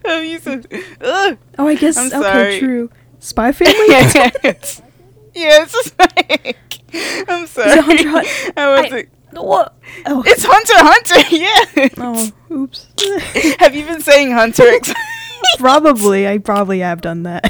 [0.04, 0.66] oh, you said.
[1.00, 1.38] Ugh.
[1.58, 2.58] Oh, I guess I'm okay, sorry.
[2.58, 2.90] true.
[3.20, 4.52] Spy Family.
[5.34, 5.74] yes.
[5.74, 5.92] Yes.
[5.98, 7.80] it's like- I'm sorry.
[7.80, 8.24] Hunter Hun-
[8.56, 9.08] I wasn't.
[9.32, 9.74] what?
[10.06, 11.20] Oh, It's Hunter Hunter.
[11.34, 11.88] Yeah.
[11.98, 12.86] oh, oops.
[13.58, 14.70] Have you been saying Hunter
[15.58, 17.44] probably, I probably have done that.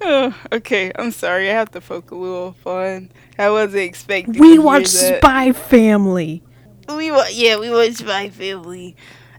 [0.00, 1.50] oh, okay, I'm sorry.
[1.50, 3.10] I have to poke a little fun.
[3.38, 4.38] I wasn't expecting.
[4.38, 4.88] we watched.
[4.88, 6.42] Spy Family.
[6.88, 8.96] We wa- yeah, we watched Spy Family,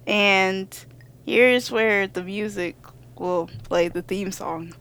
[0.08, 0.68] and
[1.26, 2.76] here's where the music
[3.18, 4.74] will play the theme song.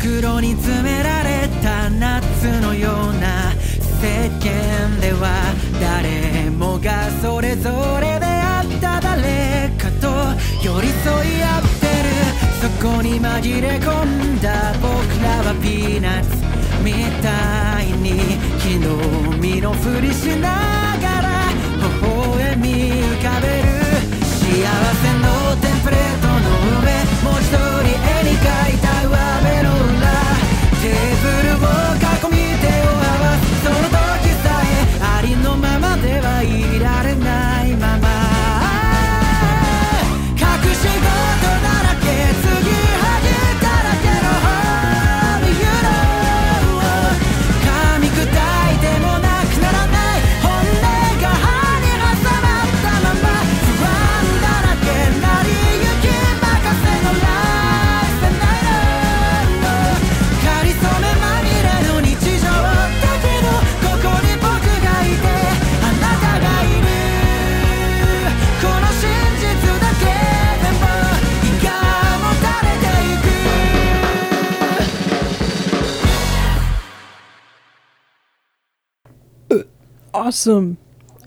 [0.00, 3.52] 袋に詰められた夏のような
[4.00, 10.08] 世間では誰もがそれぞれであった誰かと
[10.64, 12.08] 寄り添い合ってる。
[12.62, 14.88] そこに紛れ込んだ僕
[15.22, 16.28] らはピーナッツ。
[16.82, 18.88] みたいに昨日
[19.38, 21.28] 身のふりしながら
[21.76, 22.72] 微笑み
[23.04, 23.68] 浮かべる。
[24.24, 25.28] 幸せの
[25.60, 26.40] テンプレートの
[26.80, 26.88] 上
[27.22, 29.12] 文字通り絵に描いた上
[29.44, 29.79] 辺の
[30.82, 31.19] Yeah.
[80.30, 80.78] Awesome.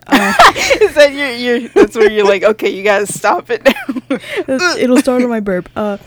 [0.13, 1.69] Is that your your?
[1.69, 4.17] That's where you're like, okay, you gotta stop it now.
[4.77, 5.69] It'll start on my burp.
[5.75, 5.97] Uh,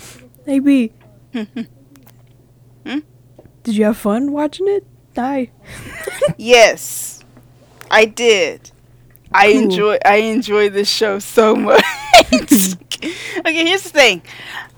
[0.47, 0.93] hey B.
[1.35, 3.01] Hmm?
[3.65, 4.87] Did you have fun watching it?
[5.15, 5.51] Hi.
[6.39, 7.23] yes,
[7.91, 8.71] I did.
[9.31, 9.63] I Cool.
[9.65, 11.85] enjoy I enjoy this show so much.
[12.33, 14.23] okay, here's the thing.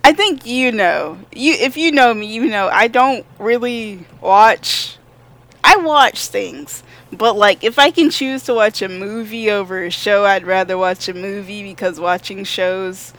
[0.03, 1.19] I think you know.
[1.33, 4.97] You if you know me, you know I don't really watch
[5.63, 6.83] I watch things.
[7.13, 10.77] But like if I can choose to watch a movie over a show, I'd rather
[10.77, 13.13] watch a movie because watching shows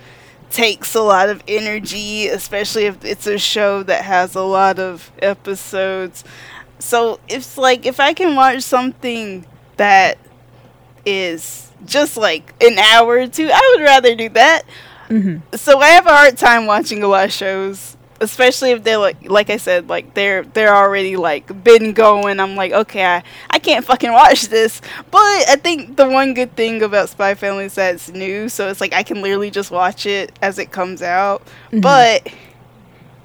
[0.52, 5.12] takes a lot of energy, especially if it's a show that has a lot of
[5.22, 6.24] episodes.
[6.80, 9.46] So it's like if I can watch something
[9.78, 10.18] that
[11.06, 14.64] is just like an hour or two, I would rather do that.
[15.10, 15.56] Mm-hmm.
[15.56, 19.30] So I have a hard time watching a lot of shows, especially if they're like,
[19.30, 22.40] like I said, like they're they're already like been going.
[22.40, 24.82] I'm like, okay, I, I can't fucking watch this.
[25.12, 28.70] But I think the one good thing about Spy Family is that it's new, so
[28.70, 31.44] it's like I can literally just watch it as it comes out.
[31.72, 31.82] Mhm.
[31.82, 32.28] But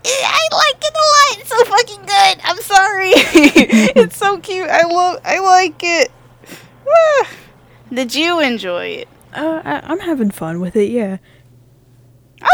[0.06, 1.40] I like it a lot.
[1.40, 2.40] It's so fucking good.
[2.44, 3.10] I'm sorry.
[4.02, 4.68] it's so cute.
[4.68, 5.20] I love.
[5.24, 6.10] I like it.
[6.88, 7.28] Ah.
[7.92, 9.08] Did you enjoy it?
[9.32, 10.90] Uh, I, I'm having fun with it.
[10.90, 11.18] Yeah.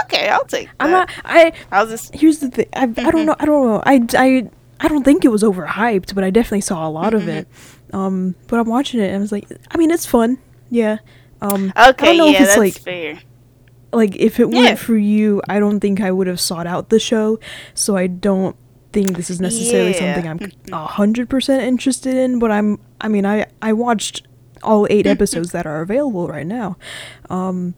[0.05, 0.75] Okay, I'll take that.
[0.81, 1.11] I'm not.
[1.25, 1.53] I.
[1.71, 2.15] I was just.
[2.15, 2.67] Here's the thing.
[2.75, 3.37] I, I don't know.
[3.39, 3.83] I don't know.
[3.85, 7.29] I, I, I don't think it was overhyped, but I definitely saw a lot of
[7.29, 7.47] it.
[7.93, 10.39] Um, but I'm watching it and I was like, I mean, it's fun.
[10.71, 10.99] Yeah.
[11.41, 13.21] Um, I Okay, don't know yeah, if it's that's like fair.
[13.93, 14.59] like if it Yeah.
[14.59, 17.41] weren't for you, I don't think I would have sought out the show.
[17.75, 18.55] So I don't
[18.93, 20.15] think this is necessarily Yeah.
[20.15, 22.39] something I'm a hundred percent interested in.
[22.39, 22.79] But I'm.
[23.01, 24.27] I mean, I I watched
[24.63, 26.77] all eight episodes that are available right now,
[27.31, 27.75] um,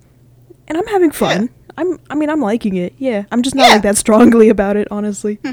[0.72, 1.50] and I'm having fun.
[1.76, 1.98] I'm.
[2.08, 2.94] I mean, I'm liking it.
[2.96, 3.24] Yeah.
[3.30, 3.72] I'm just not Yeah.
[3.74, 5.38] like that strongly about it, honestly.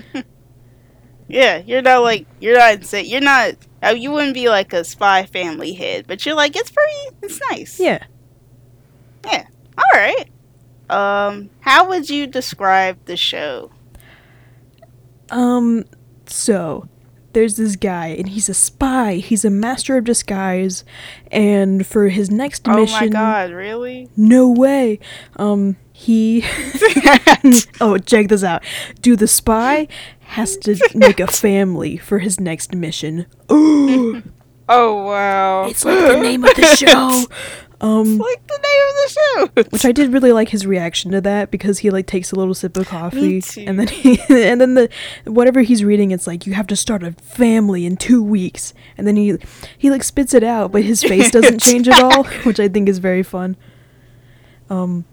[1.32, 3.54] Yeah, you're not like you're not you're not.
[3.84, 7.16] Uh, you wouldn't be like a Spy Family head, but you're like it's pretty.
[7.22, 7.80] It's nice.
[7.80, 8.04] yeah.
[9.24, 9.46] Yeah.
[9.78, 10.28] All right.
[10.90, 13.70] Um, how would you describe the show?
[15.30, 15.86] Um.
[16.26, 16.88] So,
[17.34, 19.16] there's this guy and he's a spy.
[19.16, 20.84] He's a master of disguise,
[21.32, 23.08] and for his next Oh mission, Oh my
[23.48, 24.10] god, really?
[24.18, 25.00] no way.
[25.36, 26.44] Um, he.
[27.82, 28.64] oh, check this out.
[29.02, 29.88] Do the spy
[30.22, 33.26] has to make a family for his next mission.
[33.52, 34.22] Ooh,
[34.72, 35.66] Oh wow.
[35.66, 37.26] it's like the name of the show.
[37.82, 39.10] Um, like the name of the
[39.64, 39.70] show.
[39.72, 42.54] which I did really like his reaction to that because he like takes a little
[42.54, 44.90] sip of coffee and then he and then the
[45.24, 49.08] whatever he's reading it's like you have to start a family in 2 weeks and
[49.08, 49.38] then he
[49.78, 52.90] he like spits it out but his face doesn't change at all which I think
[52.90, 53.56] is very fun.
[54.70, 55.06] Um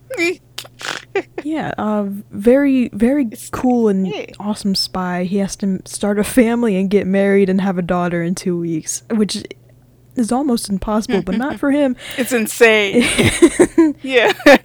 [1.45, 5.25] yeah, uh very very cool and awesome spy.
[5.25, 8.59] He has to start a family and get married and have a daughter in 2
[8.59, 9.45] weeks, which
[10.17, 11.97] is almost impossible, but not for him.
[12.19, 13.05] It's insane.
[14.03, 14.33] yeah.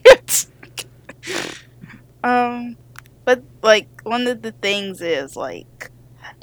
[2.24, 2.78] um,
[3.26, 5.92] but like one of the things is like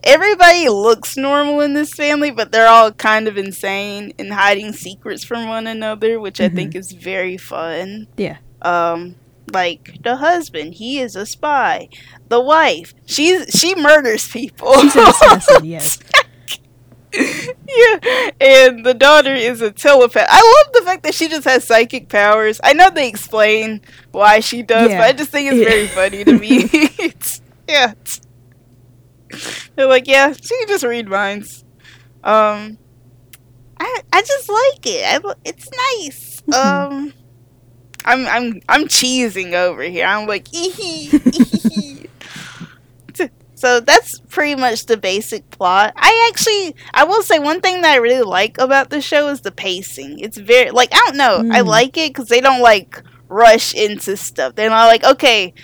[0.05, 5.25] everybody looks normal in this family, but they're all kind of insane and hiding secrets
[5.25, 8.09] from one another, which I think is very fun.
[8.17, 8.39] Yeah.
[8.63, 9.17] Um,
[9.53, 11.89] like the husband, he is a spy.
[12.29, 14.75] The wife, she's she murders people.
[14.81, 15.99] She's an assassin, yes.
[17.15, 20.27] yeah, and the daughter is a telepath.
[20.29, 22.61] I love the fact that she just has psychic powers.
[22.63, 23.81] I know they explain
[24.13, 24.99] why she does, Yeah.
[24.99, 25.69] but I just think it's Yeah.
[25.69, 26.69] very funny to me.
[26.99, 28.21] it's, yeah, it's-
[29.77, 31.65] they're like, yeah, she can just read minds.
[32.25, 32.79] Um,
[33.79, 35.05] I I just like it.
[35.25, 35.69] I, it's
[36.01, 36.43] nice.
[36.55, 37.13] Um,
[38.07, 40.07] I'm I'm I'm cheesing over here.
[40.07, 41.98] I'm like, ee hee.
[43.59, 45.93] So that's pretty much the basic plot.
[45.97, 49.41] I actually, I will say one thing that I really like about the show is
[49.41, 50.21] the pacing.
[50.21, 51.67] It's very, like, I don't know, I Mm.
[51.67, 54.55] like it because they don't, like, rush into stuff.
[54.55, 55.55] They're not like, okay,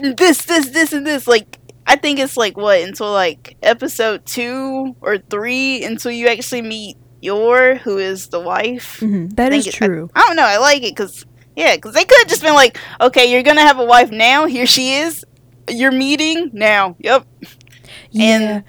[0.00, 1.26] this, this, this, and this.
[1.26, 6.62] Like, I think it's, like, what, until, like, episode two or three until you actually
[6.62, 9.00] meet Yor, who is the wife.
[9.00, 10.10] hmm That I is it- I- true.
[10.14, 10.44] I don't know.
[10.44, 11.24] I like it because
[11.54, 14.44] yeah, because they could have just been like, okay, you're gonna have a wife now.
[14.46, 15.24] Here she is.
[15.68, 16.96] You're meeting now.
[17.00, 17.26] Yep.
[18.10, 18.62] yeah.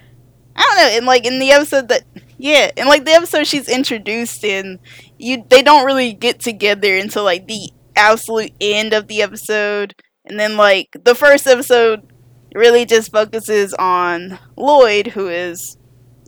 [0.56, 0.98] I don't know.
[0.98, 2.04] And like in the episode that
[2.38, 4.80] yeah, and like the episode she's introduced in,
[5.18, 9.96] you they don't really get together until like the absolute end of the episode,
[10.26, 12.12] and then like the first episode
[12.54, 15.78] really just focuses on Loid, who is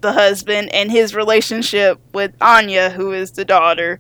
[0.02, 4.00] the husband, and his relationship with Anya, who is the daughter.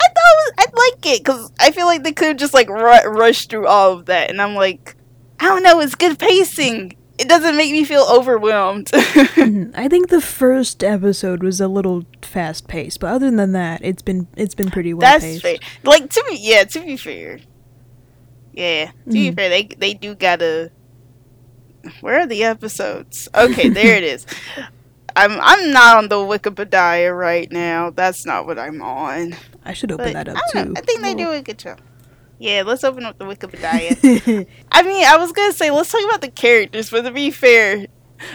[0.00, 2.68] I thought it was, I like it because I feel like they could just like
[2.68, 4.96] ru- rushed through all of that, and I'm like,
[5.44, 6.96] I don't know, it's good pacing.
[7.18, 8.90] It doesn't make me feel overwhelmed.
[9.34, 9.72] Mhm.
[9.76, 14.02] I think the first episode was a little fast paced, but other than that, it's
[14.02, 15.42] been it's been pretty well That's paced.
[15.42, 15.56] fair.
[15.84, 17.40] Like to be, yeah, to be fair,
[18.52, 19.36] yeah, to be Mhm.
[19.36, 20.70] fair, they they do gotta.
[22.00, 23.28] Where are the episodes?
[23.34, 24.26] Okay, there it is.
[25.16, 27.90] I'm I'm not on the Wikipedia right now.
[27.90, 29.36] That's not what I'm on.
[29.64, 30.72] I should open But that up I don't too.
[30.72, 30.80] know.
[30.80, 31.78] I think they do a good job.
[32.38, 34.46] Yeah, let's open up the Wikipedia.
[34.72, 37.86] I mean, I was gonna say let's talk about the characters, but to be fair,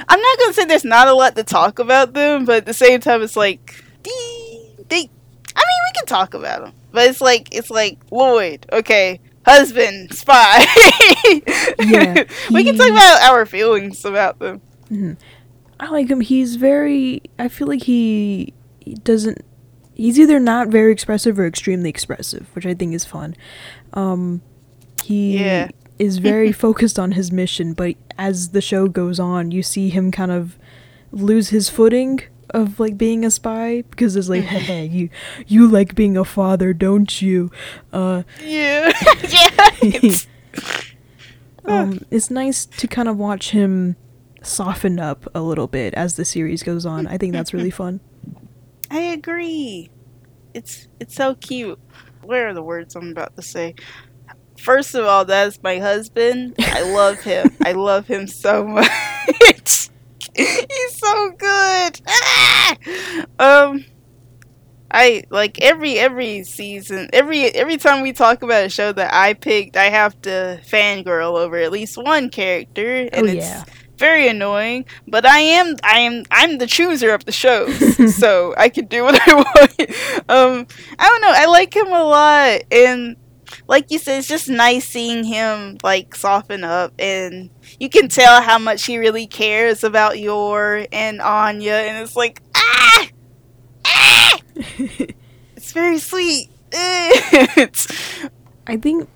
[0.07, 2.73] I'm not gonna say there's not a lot to talk about them, but at the
[2.73, 7.21] same time, it's like they, they I mean, we can talk about them, but it's
[7.21, 10.65] like it's like Loid, okay, husband, spy.
[11.81, 14.61] Yeah, we can talk about our feelings about them.
[14.89, 15.17] Mhm.
[15.79, 16.19] I like him.
[16.21, 17.21] He's very.
[17.37, 19.39] I feel like he, he doesn't.
[19.93, 23.35] He's either not very expressive or extremely expressive, which I think is fun.
[23.93, 24.41] Um,
[25.03, 25.69] he Yeah.
[25.97, 30.11] is very focused on his mission, but as the show goes on, you see him
[30.11, 30.57] kind of
[31.11, 32.21] lose his footing
[32.51, 35.09] of like being a spy because it's like, hey, you
[35.47, 37.51] you like being a father, don't you?
[37.93, 38.91] Uh, Yeah,
[39.29, 39.69] yeah.
[39.81, 40.27] It's,
[41.65, 43.95] um, it's nice to kind of watch him
[44.41, 47.05] soften up a little bit as the series goes on.
[47.07, 47.99] I think that's really fun.
[48.89, 49.89] I agree.
[50.53, 51.77] It's it's so cute.
[52.29, 53.73] Where are the words I'm about to say?
[54.59, 56.53] First of all, that's my husband.
[56.59, 57.49] I love him.
[57.65, 58.87] I love him so much.
[60.35, 62.01] He's so good.
[62.07, 62.75] Ah!
[63.39, 63.83] Um
[64.91, 69.33] I like every every season, every every time we talk about a show that I
[69.33, 73.63] picked, I have to fangirl over at least one character, and Oh, it's yeah.
[73.99, 74.85] Very annoying.
[75.07, 79.03] But I am I am I'm the chooser of the shows, so I can do
[79.03, 79.81] what I want.
[80.29, 81.33] Um, I don't know.
[81.33, 83.17] I like him a lot, and
[83.67, 88.41] like you said, it's just nice seeing him like soften up, and you can tell
[88.41, 93.07] how much he really cares about Yor and Anya, and it's like ah,
[93.85, 94.39] ah.
[95.55, 96.49] It's very sweet.
[96.73, 97.69] I
[98.81, 99.07] think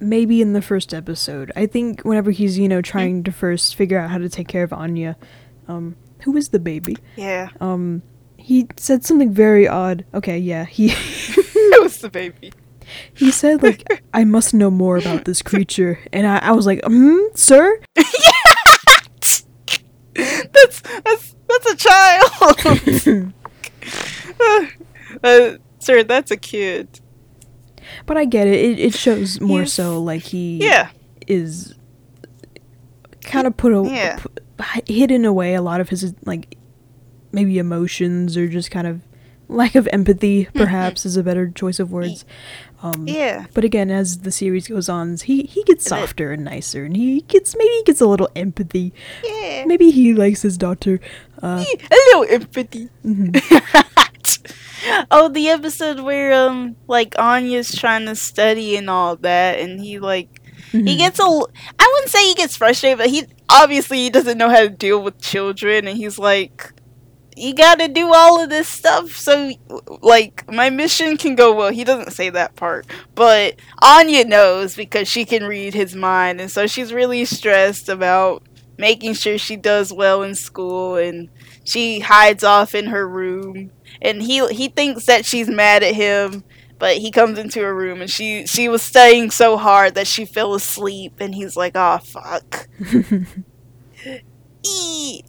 [0.00, 1.50] maybe in the first episode.
[1.56, 4.62] I think whenever he's, you know, trying to first figure out how to take care
[4.64, 5.16] of Anya,
[5.68, 7.48] um, who is the baby, Yeah.
[7.60, 8.02] um,
[8.36, 10.04] he said something very odd.
[10.14, 12.52] Okay, yeah, he it was the baby.
[13.14, 16.80] he said like, "I must know more about this creature," and I, I was like,
[16.86, 17.80] "Hmm, sir."
[20.14, 23.32] that's that's that's a child.
[25.24, 27.00] uh, sir, that's a kid.
[28.06, 28.54] But I get it.
[28.54, 30.88] It, it shows more He's- so like he Yeah.
[31.26, 31.74] is
[33.22, 34.16] kind of put a Yeah.
[34.18, 36.56] put, hidden away a lot of his like
[37.32, 39.00] maybe emotions or just kind of
[39.48, 42.24] lack of empathy perhaps is a better choice of words.
[42.82, 43.46] Um, Yeah.
[43.54, 47.22] But again, as the series goes on, he he gets softer and nicer, and he
[47.22, 48.92] gets maybe he gets a little empathy.
[49.24, 49.64] Yeah.
[49.66, 51.00] Maybe he likes his daughter.
[51.42, 52.88] Uh, a little empathy.
[53.04, 53.34] mhm.
[55.10, 59.98] oh, the episode where um like Anya's trying to study and all that, and he
[59.98, 60.28] like
[60.72, 60.98] he Mhm.
[60.98, 61.22] gets a.
[61.22, 64.68] l- I wouldn't say he gets frustrated, but he obviously he doesn't know how to
[64.68, 66.72] deal with children, and he's like,
[67.36, 69.52] "You got to do all of this stuff so
[70.02, 75.08] like my mission can go well." He doesn't say that part, but Anya knows because
[75.08, 78.42] she can read his mind, and so she's really stressed about
[78.78, 81.30] making sure she does well in school and
[81.64, 83.70] she hides off in her room
[84.02, 86.44] and he he thinks that she's mad at him
[86.78, 90.24] but he comes into her room and she she was studying so hard that she
[90.24, 92.68] fell asleep and he's like oh fuck.
[94.64, 95.22] Eee,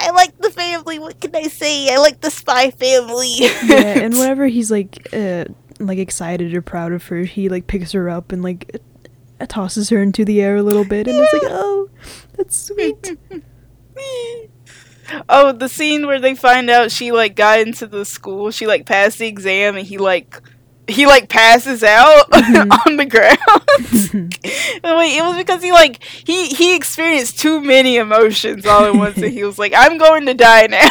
[0.00, 0.98] i like the family.
[0.98, 1.92] What can i say?
[1.92, 3.36] I like the spy family.
[3.38, 5.44] Yeah, and whenever he's like uh,
[5.78, 8.80] like excited or proud of her, he like picks her up and like
[9.40, 11.88] uh, tosses her into the air a little bit, and it's like, oh,
[12.36, 13.16] that's sweet.
[15.28, 18.86] oh the scene where they find out she like got into the school she like
[18.86, 20.40] passed the exam and he like
[20.88, 22.86] he like passes out Mhm.
[22.86, 23.38] on the ground
[24.82, 29.16] Wait, it was because he like he he experienced too many emotions all at once,
[29.18, 30.88] and he was like, "I'm going to die now."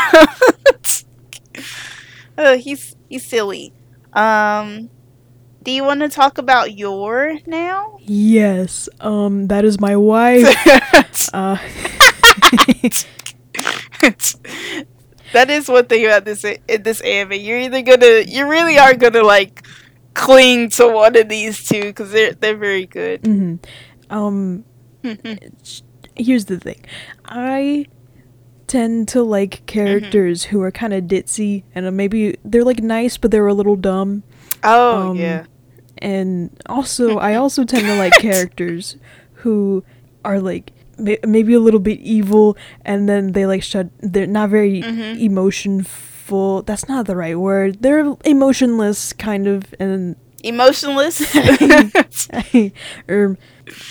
[2.38, 3.74] uh, he's he's silly.
[4.14, 4.90] Um,
[5.64, 7.98] do you want to talk about Yor now?
[8.02, 10.48] yes, um, that is my wife.
[11.34, 11.58] Uh,
[15.34, 17.34] that is one thing about this in this anime.
[17.40, 19.66] You're either gonna, you really are gonna like
[20.14, 23.22] cling to one of these two because they're they're very good.
[23.24, 23.60] mhm.
[24.10, 24.66] Um,
[26.16, 26.84] here's the thing,
[27.26, 27.86] I
[28.68, 33.32] tend to like characters who are kind of ditzy and maybe they're like nice, but
[33.32, 34.24] they're a little dumb.
[34.64, 35.46] oh Um, yeah,
[36.00, 38.98] and also I also tend to like characters
[39.36, 39.84] who
[40.26, 40.74] are like
[41.26, 45.20] maybe a little bit evil and then they like shut they're not very Mhm.
[45.20, 51.20] emotionful that's not the right word they're emotionless kind of and emotionless.
[53.10, 53.38] or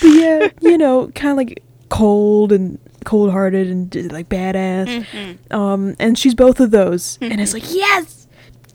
[0.00, 5.38] but yeah you know kind of like cold and cold-hearted and like badass Mhm.
[5.54, 8.26] um and she's both of those and it's like yes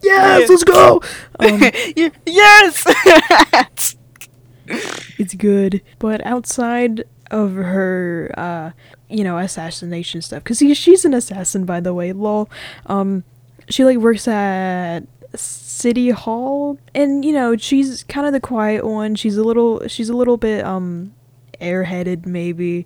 [0.01, 1.01] yes let's go
[1.39, 1.61] um,
[2.25, 2.83] yes.
[5.19, 5.81] it's good.
[5.99, 7.03] But outside
[7.33, 8.71] of her, uh,
[9.09, 12.13] you know, assassination stuff, because she's an assassin, by the way.
[12.13, 12.49] Lol.
[12.85, 13.23] Um,
[13.69, 15.01] she like works at
[15.35, 19.15] city hall, and you know, she's kind of the quiet one.
[19.15, 21.13] She's a little, she's a little bit um,
[21.59, 22.85] airheaded, maybe.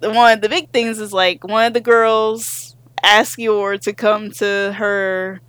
[0.00, 4.30] one of the big things is like one of the girls asked Yor to come
[4.30, 5.40] to her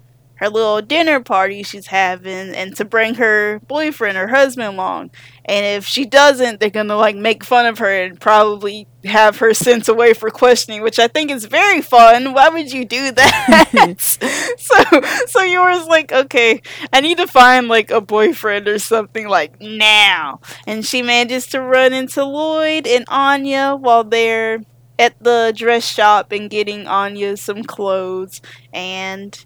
[0.42, 5.12] her little dinner party she's having and to bring her boyfriend or husband along.
[5.46, 9.54] And if she doesn't, they're gonna like make fun of her and probably have her
[9.54, 12.34] sent away for questioning, which I think is very fun.
[12.34, 13.96] Why would you do that?
[14.58, 14.84] so
[15.28, 20.42] so Yor's like, okay, I need to find like a boyfriend or something like now.
[20.66, 24.62] And she manages to run into Loid and Anya while they're
[24.98, 28.42] at the dress shop and getting Anya some clothes
[28.74, 29.46] and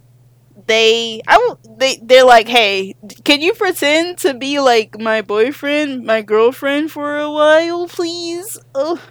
[0.68, 6.06] they I will they they're like, "Hey, can you pretend to be like my boyfriend,
[6.06, 9.02] my girlfriend for a while, please?" Oh,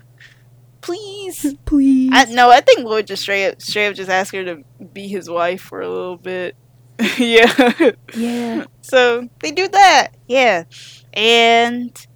[0.80, 1.54] please.
[1.64, 2.10] Please.
[2.12, 5.08] I no, I think Loid just straight up, straight up just asked her to be
[5.08, 6.56] his wife for a little bit.
[7.18, 7.92] yeah.
[8.14, 8.64] yeah.
[8.82, 10.64] So they do that, yeah,
[11.12, 12.06] and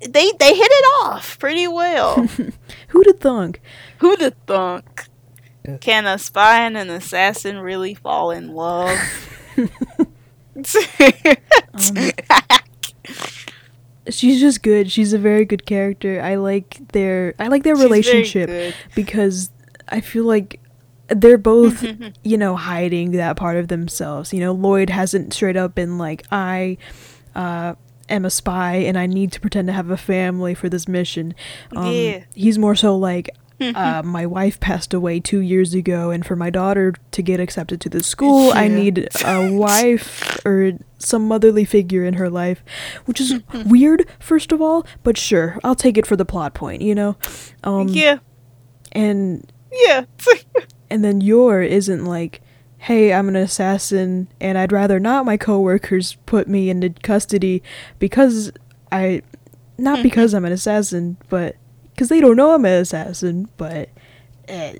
[0.00, 2.26] they they hit it off pretty well.
[2.88, 3.60] Who'd have thunk?
[3.98, 5.08] Who'd have thunk?
[5.80, 8.98] Can a spy and an assassin really fall in love?
[9.56, 9.68] Um,
[14.08, 14.90] She's just good.
[14.90, 16.20] She's a very good character.
[16.20, 19.50] I like their I like their She's relationship because
[19.88, 20.58] I feel like
[21.08, 21.84] they're both,
[22.24, 24.32] you know, hiding that part of themselves.
[24.32, 26.78] You know, Loid hasn't straight up been like, I
[27.36, 27.74] uh
[28.08, 31.34] am a spy and I need to pretend to have a family for this mission.
[31.76, 32.24] Um, Yeah.
[32.34, 33.30] He's more so like
[33.74, 37.80] uh, my wife passed away two years ago, and for my daughter to get accepted
[37.82, 42.62] to the school, I need a wife or some motherly figure in her life,
[43.06, 46.82] which is weird, first of all, but sure, I'll take it for the plot point,
[46.82, 47.16] you know?
[47.64, 48.18] Um, yeah,
[48.92, 50.04] And yeah.
[50.90, 52.40] and then Yor isn't like
[52.76, 57.62] hey i'm an assassin and i'd rather not my coworkers put me into custody
[58.00, 58.50] because
[58.90, 59.22] i
[59.78, 61.54] not because i'm an assassin but
[61.94, 63.88] because they don't know i'm an assassin but
[64.48, 64.72] uh,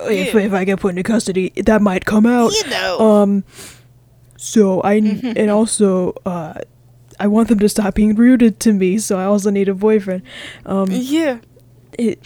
[0.00, 0.40] if, Yeah.
[0.40, 2.98] if i get put into custody that might come out you know.
[3.00, 3.44] um
[4.36, 4.94] so i
[5.36, 6.54] and also uh
[7.18, 10.22] i want them to stop being rude to me so i also need a boyfriend
[10.66, 11.38] um yeah.
[11.98, 12.18] it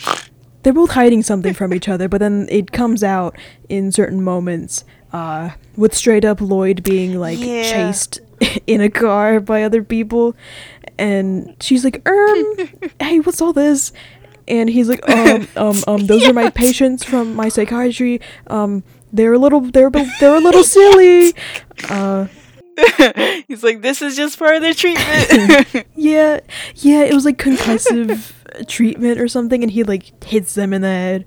[0.62, 3.36] they're both hiding something from each other, but then it comes out
[3.68, 4.82] in certain moments,
[5.12, 7.64] uh, with straight up Loid being like Yeah.
[7.64, 8.20] chased
[8.66, 10.34] in a car by other people,
[10.98, 12.46] and she's like, "Erm,
[12.98, 13.92] hey, what's all this?"
[14.46, 18.20] And he's like, "Um, um, um, those are my patients from my psychiatry.
[18.46, 21.34] Um, they're a little, they're, they're a little silly.
[21.88, 22.26] Uh,
[23.46, 25.86] He's like, this is just part of the treatment.
[25.94, 26.40] yeah,
[26.74, 28.32] yeah, it was like concussive
[28.66, 31.24] treatment or something, and he like hits them in the head."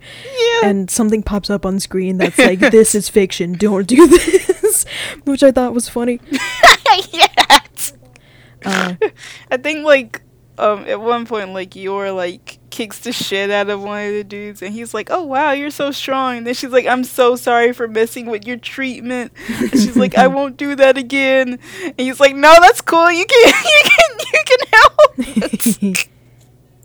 [0.61, 0.70] yeah.
[0.70, 4.86] and something pops up on screen that's like this is fiction don't do this
[5.26, 6.20] which i thought was funny
[7.11, 7.93] yes.
[8.65, 8.95] uh,
[9.51, 10.22] I think like
[10.57, 14.23] um at one point like Yor like kicks the shit out of one of the
[14.23, 16.38] dudes and he's like, Oh wow, you're so strong.
[16.38, 19.32] And then she's like, I'm so sorry for messing with your treatment.
[19.47, 21.57] And she's like, I won't do that again.
[21.84, 23.11] And he's like, No, that's cool.
[23.11, 26.07] You can you can you can help.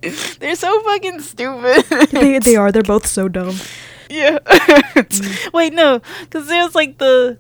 [0.41, 1.85] They're so fucking stupid.
[2.11, 3.55] they, they are they're both so dumb
[4.09, 4.39] Yeah.
[5.53, 7.39] Wait, no, because there's like the.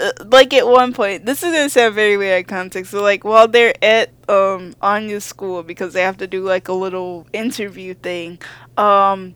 [0.00, 2.92] Uh, like at one point, this is gonna sound very weird context.
[2.92, 6.72] So like while they're at um Anya's school because they have to do like a
[6.72, 8.38] little interview thing,
[8.76, 9.34] um,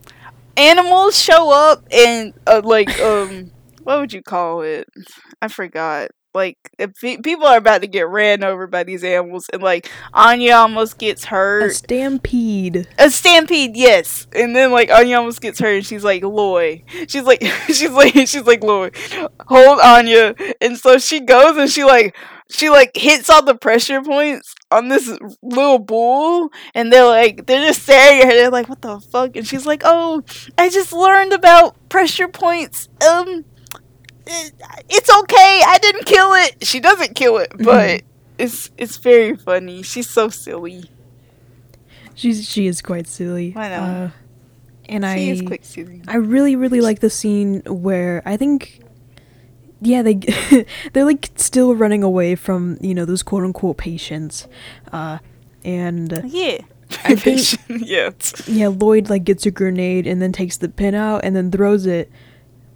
[0.56, 3.50] animals show up and uh, like um
[3.82, 4.88] what would you call it?
[5.40, 6.10] I forgot.
[6.34, 10.54] Like pe- people are about to get ran over by these animals, and like Anya
[10.54, 11.70] almost gets hurt.
[11.70, 14.26] a stampede A stampede, yes.
[14.34, 16.84] And then like Anya almost gets hurt and she's like, Loy.
[17.06, 18.90] She's like she's like she's like Loy.
[19.46, 20.34] Hold Anya.
[20.60, 22.16] And so she goes and she like
[22.50, 27.66] she like hits all the pressure points on this little bull and they're like they're
[27.66, 29.36] just staring at her, they're like, What the fuck?
[29.36, 30.22] And she's like, Oh,
[30.56, 32.88] I just learned about pressure points.
[33.06, 33.44] Um
[34.26, 34.52] it-
[34.88, 35.62] it's okay.
[35.66, 36.64] I didn't kill it.
[36.66, 38.02] She doesn't kill it, but
[38.38, 39.82] it's it's very funny.
[39.82, 40.84] She's so silly.
[42.14, 43.74] she's she is quite silly I know.
[43.76, 44.10] uh,
[44.88, 46.02] and She is i quick silly.
[46.08, 48.80] i really really like the scene where i think
[49.80, 50.14] yeah they
[50.92, 54.46] they're like still running away from you know those quote unquote patients
[54.92, 55.18] uh
[55.64, 56.58] and Yeah.
[57.04, 58.10] I think- yeah.
[58.46, 61.86] yeah loid like gets a grenade and then takes the pin out and then throws
[61.86, 62.10] it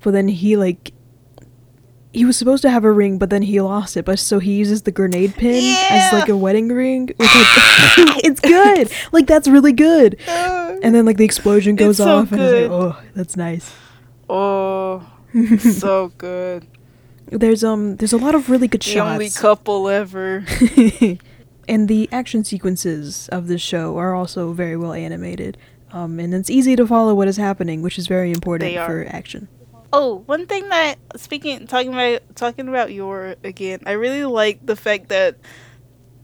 [0.00, 0.92] but then he like
[2.16, 4.54] he was supposed to have a ring but then he lost it but so he
[4.54, 7.28] uses the grenade pin as like a wedding ring like,
[8.24, 8.90] it's good.
[9.12, 10.16] Like that's really good.
[10.26, 13.74] Uh, and then like the explosion goes so off and it's like oh that's nice.
[14.30, 15.06] Oh,
[15.58, 16.66] so good.
[17.26, 20.44] there's um there's a lot of really good The only couple ever.
[21.68, 25.58] and the action sequences of this show are also very well animated.
[25.92, 29.48] Um and it's easy to follow what is happening which is very important for action
[29.92, 34.76] Oh, one thing that speaking talking about talking about Yor again, I really like the
[34.76, 35.36] fact that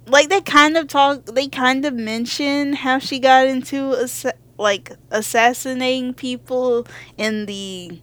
[0.06, 4.92] like they kind of talk they kind of mention how she got into assa- like
[5.10, 6.86] assassinating people
[7.16, 8.00] in the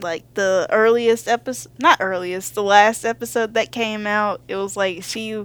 [0.00, 5.02] like the earliest episode not earliest the last episode that came out it was like
[5.02, 5.44] she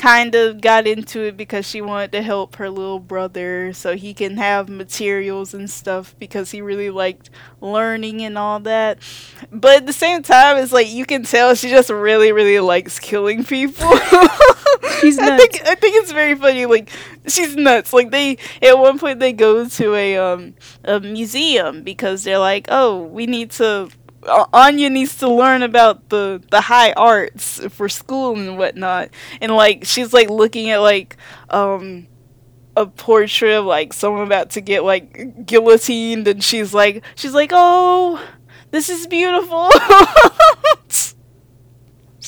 [0.00, 4.14] kind of got into it because she wanted to help her little brother so he
[4.14, 7.28] can have materials and stuff because he really liked
[7.60, 8.98] learning and all that.
[9.52, 12.98] But at the same time it's like you can tell she just really really likes
[12.98, 13.90] killing people.
[15.00, 16.88] She's I think I think it's very funny like
[17.26, 17.92] she's nuts.
[17.92, 22.66] Like they at one point they go to a um a museum because they're like
[22.70, 23.90] oh we need to
[24.26, 29.10] Anya needs to learn about the the high arts for school and whatnot
[29.40, 31.16] and like she's like looking at like
[31.48, 32.06] um
[32.76, 37.50] a portrait of like someone about to get like guillotined and she's like she's like
[37.52, 38.22] oh
[38.70, 39.70] this is beautiful
[40.88, 41.14] she's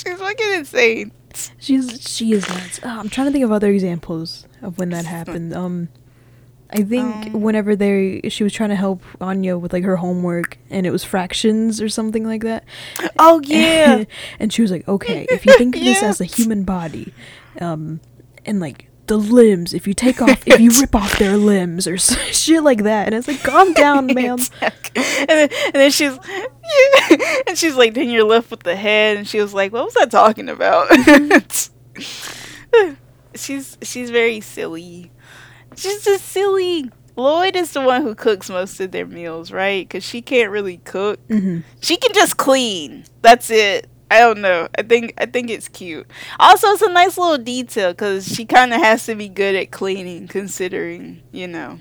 [0.05, 1.13] fucking insane
[1.59, 2.81] She's she is nuts.
[2.83, 5.55] Oh, I'm trying to think of other examples of when that happened.
[5.55, 5.89] Um,
[6.73, 7.43] I think Um.
[7.43, 11.05] whenever they she was trying to help Anya with like her homework and it was
[11.05, 12.65] fractions or something like that.
[13.19, 14.05] oh yeah
[14.41, 17.13] and she was like, "Okay, if you think of this as a human body,
[17.61, 18.01] um,
[18.47, 19.75] and like." the limbs.
[19.75, 23.17] If you take off, if you rip off their limbs or shit like that, and
[23.17, 24.39] it's like, calm down, ma'am.
[24.63, 24.73] and,
[25.29, 26.17] then, and then she's
[27.49, 29.97] and she's like, then you're left with the head, and she was like, what was
[29.97, 30.87] I talking about?
[33.35, 35.11] she's she's very silly.
[35.77, 36.91] She's just silly.
[37.17, 39.87] Loid is the one who cooks most of their meals, right?
[39.87, 41.21] Because she can't really cook.
[41.29, 43.05] hmm She can just clean.
[43.21, 43.89] That's it.
[44.11, 44.69] I don't know.
[44.79, 46.07] I think I think it's cute.
[46.39, 49.71] Also, it's a nice little detail because she kind of has to be good at
[49.71, 51.81] cleaning, considering you know,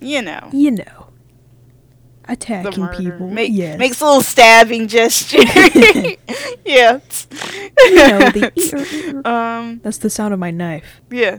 [0.00, 1.08] you know, You know,
[2.28, 3.28] attacking people.
[3.30, 3.78] Make, yes.
[3.78, 5.38] Makes a little stabbing gesture.
[6.64, 7.00] yeah.
[7.78, 8.52] you know, the
[9.24, 9.80] ear- um.
[9.82, 11.00] That's the sound of my knife.
[11.10, 11.38] Yeah.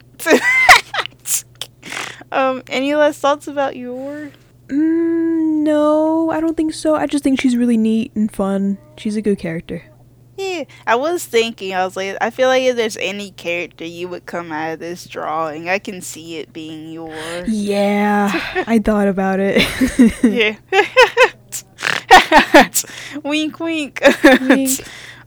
[2.32, 2.64] Um.
[2.68, 4.32] Any last thoughts about Yor?
[4.68, 6.96] Mm, no, I don't think so.
[6.96, 8.78] I just think she's really neat and fun.
[8.98, 9.84] She's a good character.
[10.36, 11.74] Yeah, I was thinking.
[11.74, 14.80] I was like, I feel like if there's any character you would come out of
[14.80, 17.50] this drawing, I can see it being yours.
[17.50, 18.30] Yeah,
[18.68, 19.64] I thought about it.
[20.24, 20.58] yeah.
[23.24, 24.02] wink, wink.
[24.24, 24.80] Wink.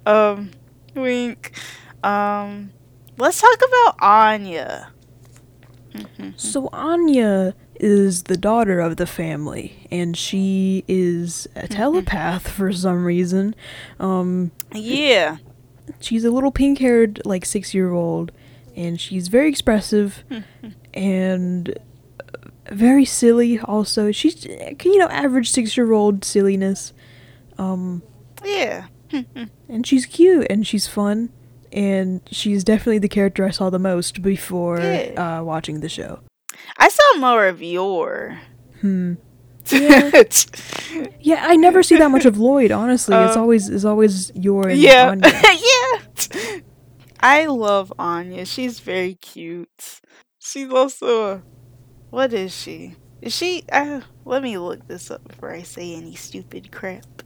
[0.06, 0.50] um,
[0.94, 1.52] wink.
[2.04, 2.70] Um,
[3.18, 4.92] let's talk about Anya.
[6.36, 13.04] So Anya is the daughter of the family, and she is a telepath for some
[13.04, 13.54] reason.
[13.98, 15.38] Um, Yeah.
[16.00, 18.32] she's a little pink-haired, like six-year-old,
[18.76, 20.22] and she's very expressive
[20.94, 23.58] and uh, very silly.
[23.60, 26.92] Also, she's you know average six-year-old silliness.
[27.58, 28.02] Um,
[28.44, 28.86] Yeah.
[29.68, 31.30] and she's cute and she's fun,
[31.72, 35.38] and she's definitely the character I saw the most before Yeah.
[35.38, 36.20] uh, watching the show.
[36.76, 38.38] I saw more of Yor.
[38.80, 39.14] Hmm.
[39.70, 40.10] Yeah,
[41.20, 42.72] yeah, I never see that much of Loid.
[42.76, 45.10] Honestly, it's Uh, always it's always Yor and yeah.
[45.10, 45.30] Anya.
[45.32, 46.60] yeah.
[47.20, 48.46] I love Anya.
[48.46, 50.00] She's very cute.
[50.40, 51.42] She's also a.
[52.10, 52.96] What is she?
[53.22, 53.62] Is she.
[53.70, 57.22] Uh, let me look this up before I say any stupid crap.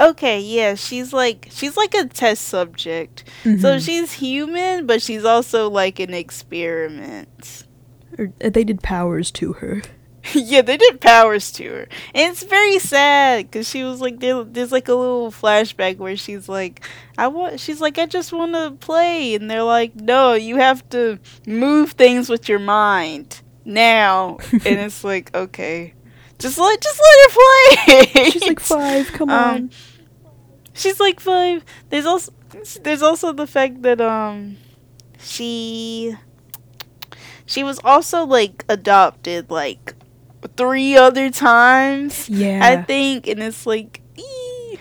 [0.00, 3.24] Okay, yeah, she's like she's like a test subject.
[3.44, 3.84] So Mhm.
[3.84, 7.64] she's human, but she's also like an experiment.
[8.18, 9.82] Or, uh, they did powers to her.
[10.34, 14.44] yeah, they did powers to her, and it's very sad because she was like, there,
[14.44, 16.84] there's like a little flashback where she's like,
[17.18, 20.88] I want, she's like, I just want to play, and they're like, no, you have
[20.90, 25.94] to move things with your mind now, and it's like, okay,
[26.42, 28.30] just let, just let her play.
[28.30, 29.12] She's like five.
[29.12, 29.70] Come Um, on.
[30.74, 31.64] She's like five.
[31.90, 32.32] There's also
[32.82, 34.56] there's also the fact that um
[35.18, 36.14] she
[37.46, 39.94] she was also like adopted like
[40.56, 42.28] three other times.
[42.28, 42.60] Yeah.
[42.62, 44.78] I think, and it's like, ee,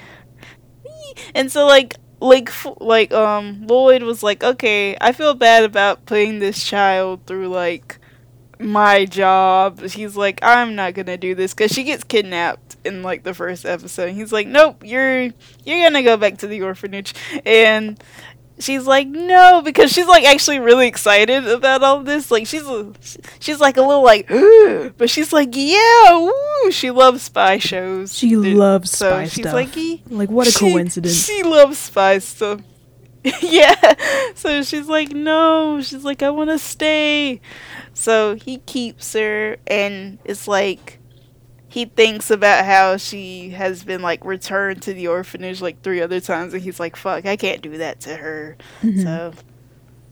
[0.86, 1.14] ee.
[1.36, 6.06] and so like like f- like um Loid was like, okay, I feel bad about
[6.06, 8.00] putting this child through like
[8.62, 9.82] my job.
[9.82, 13.66] He's like, I'm not gonna do this because she gets kidnapped in like the first
[13.66, 14.12] episode.
[14.14, 15.24] He's like, nope, you're
[15.66, 17.14] you're gonna go back to the orphanage,
[17.46, 18.02] and
[18.60, 22.30] she's like, no, because she's like actually really excited about all this.
[22.32, 22.92] Like she's a,
[23.40, 24.28] she's like a little like,
[24.98, 26.72] but she's like, yeah, woo.
[26.72, 28.16] She loves spy shows.
[28.18, 29.54] She Dude, loves so spy she's stuff.
[29.54, 31.26] like, "Ye- like what a she- coincidence.
[31.26, 32.62] She loves spy stuff.
[33.42, 33.96] yeah.
[34.36, 35.82] So she's like, no.
[35.82, 37.42] She's like, I want to stay.
[37.94, 41.00] So he keeps her, and it's like
[41.68, 46.20] he thinks about how she has been like returned to the orphanage like three other
[46.20, 48.58] times, and he's like, fuck, I can't do that to her.
[48.82, 49.04] Mhm.
[49.04, 49.34] So.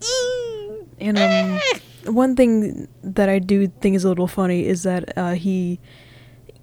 [1.01, 5.33] And um, one thing that I do think is a little funny is that uh,
[5.33, 5.79] he,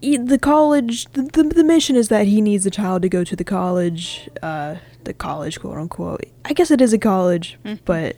[0.00, 3.24] he, the college, the, the the mission is that he needs a child to go
[3.24, 4.76] to the college, uh,
[5.06, 6.24] the college, quote unquote.
[6.44, 7.78] I guess it is a college, Mhm.
[7.86, 8.16] but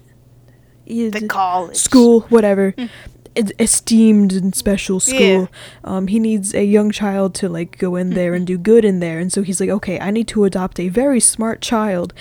[0.86, 2.74] the college school, whatever.
[3.34, 5.20] It's esteemed and special school.
[5.43, 5.47] Yeah.
[5.84, 8.99] Um, he needs a young child to like go in there and do good in
[8.99, 12.12] there, and so he's like, okay, I need to adopt a very smart child,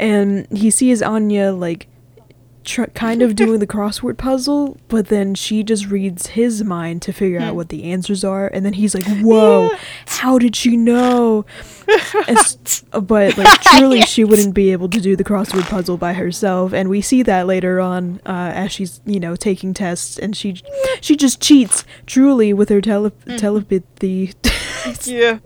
[0.00, 1.88] and he sees Anya like.
[2.64, 7.12] Tr- kind of doing the crossword puzzle, but then she just reads his mind to
[7.12, 7.56] figure out Hmm.
[7.56, 9.78] what the answers are, and then he's like, "Whoa, Yeah.
[10.06, 11.44] how did she know?"
[12.28, 16.72] It's- but like truly she wouldn't be able to do the crossword puzzle by herself
[16.72, 20.62] and we see that later on uh, as she's you know taking tests and she
[21.00, 24.32] she just cheats truly with her tele- telepathy.
[25.04, 25.38] Yeah.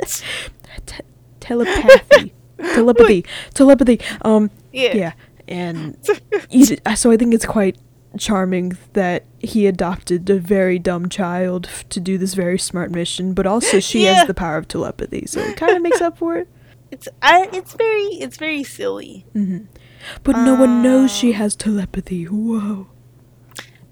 [0.87, 1.03] Te-
[1.41, 2.33] telepathy.
[2.59, 3.25] Telepathy.
[3.55, 4.01] Telepathy.
[4.23, 4.97] Um yeah.
[4.97, 5.13] yeah
[5.49, 5.97] and
[6.97, 7.77] so i think it's quite
[8.19, 13.35] charming that he adopted a very dumb child f- to do this very smart mission
[13.35, 14.15] but also she Yeah.
[14.15, 16.49] has the power of telepathy so it kind of makes up for it
[16.91, 19.59] it's I, it's very it's very silly hmm
[20.23, 21.37] But no one knows she Uh.
[21.39, 22.25] has telepathy.
[22.25, 22.87] Whoa.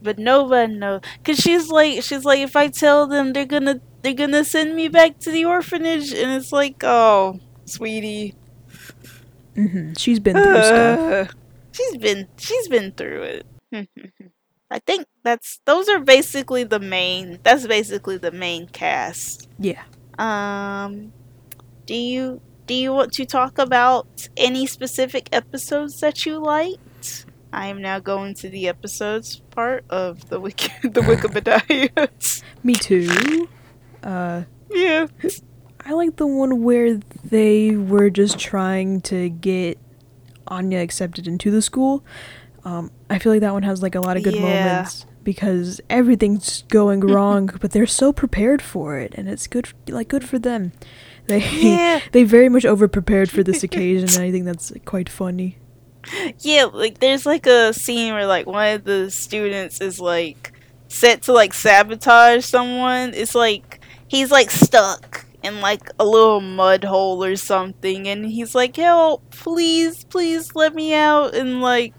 [0.01, 1.01] but nobody knows.
[1.25, 4.87] Cause she's like, she's like, if I tell them, they're gonna, they're gonna send me
[4.89, 8.35] back to the orphanage, and it's like, oh, sweetie,
[9.57, 11.35] hmm She's been through stuff.
[11.75, 13.47] She's been, she's been through it.
[14.71, 17.39] I think that's those are basically the main.
[17.43, 19.49] That's basically the main cast.
[19.59, 19.83] Yeah.
[20.19, 21.13] Um,
[21.87, 27.27] do you do you want to talk about any specific episodes that you liked?
[27.53, 32.43] I am now going to the episodes part of the wiki the Wikipedia.
[32.65, 33.49] Me too.
[34.03, 35.07] Uh, yeah.
[35.87, 39.79] I like the one where they were just trying to get
[40.49, 42.05] Anya accepted into the school.
[42.65, 44.41] Um, I feel like that one has like a lot of good Yeah.
[44.43, 50.09] moments because everything's going wrong, but they're so prepared for it, and it's good, like
[50.09, 50.73] good for them.
[51.27, 52.01] They Yeah.
[52.13, 55.57] they very much over prepared for this occasion, and I think that's quite funny.
[56.41, 60.53] Yeah, like there's like a scene where like one of the students is like
[60.89, 63.15] set to like sabotage someone.
[63.15, 68.55] It's like he's like stuck in like a little mud hole or something and he's
[68.55, 71.95] like, "Help, please, please let me out." And like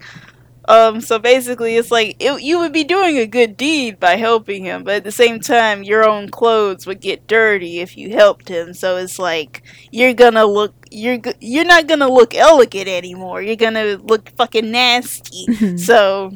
[0.67, 4.63] um so basically it's like it, you would be doing a good deed by helping
[4.63, 8.49] him, but at the same time your own clothes would get dirty if you helped
[8.49, 8.73] him.
[8.73, 13.41] So it's like you're gonna look you're you're not gonna look elegant anymore.
[13.41, 15.77] You're gonna look fucking nasty.
[15.77, 16.33] so,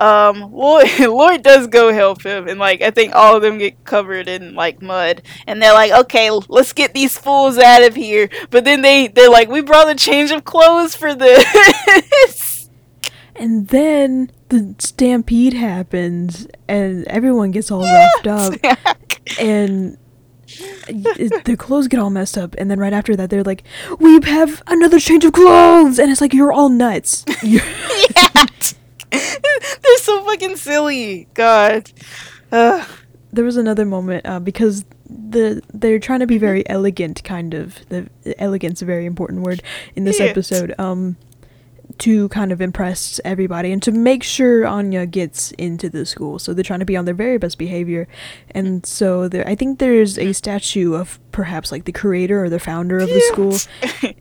[0.00, 3.84] um, Loid Loid does go help him, and like I think all of them get
[3.84, 8.28] covered in like mud, and they're like, okay, let's get these fools out of here.
[8.50, 12.68] But then they they're like, we brought a change of clothes for this.
[13.36, 18.52] And then the stampede happens, and everyone gets all roughed up,
[19.40, 19.96] and
[20.88, 22.54] it- their clothes get all messed up.
[22.58, 23.62] And then right after that, they're like,
[23.98, 27.24] "We have another change of clothes," and it's like you're all nuts.
[27.42, 27.64] You're-
[28.14, 28.44] yeah,
[29.82, 31.28] they're so fucking silly.
[31.34, 31.90] God.
[33.32, 37.78] There was another moment uh, because the they're trying to be very elegant, kind of.
[37.88, 38.08] The
[38.38, 39.62] elegance a very important word
[39.94, 40.74] in this episode.
[40.78, 41.16] Um,
[41.98, 46.38] to kind of impress everybody and to make sure Anya gets into the school.
[46.38, 48.08] So they're trying to be on their very best behavior.
[48.50, 52.58] And so there I think there's a statue of perhaps like the creator or the
[52.58, 53.56] founder of the school.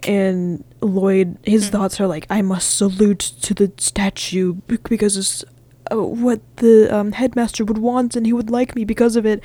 [0.03, 5.43] And Loid his thoughts are like I must salute to the statue because it's
[5.91, 9.41] uh, what the um, headmaster would want and he would like me because of it.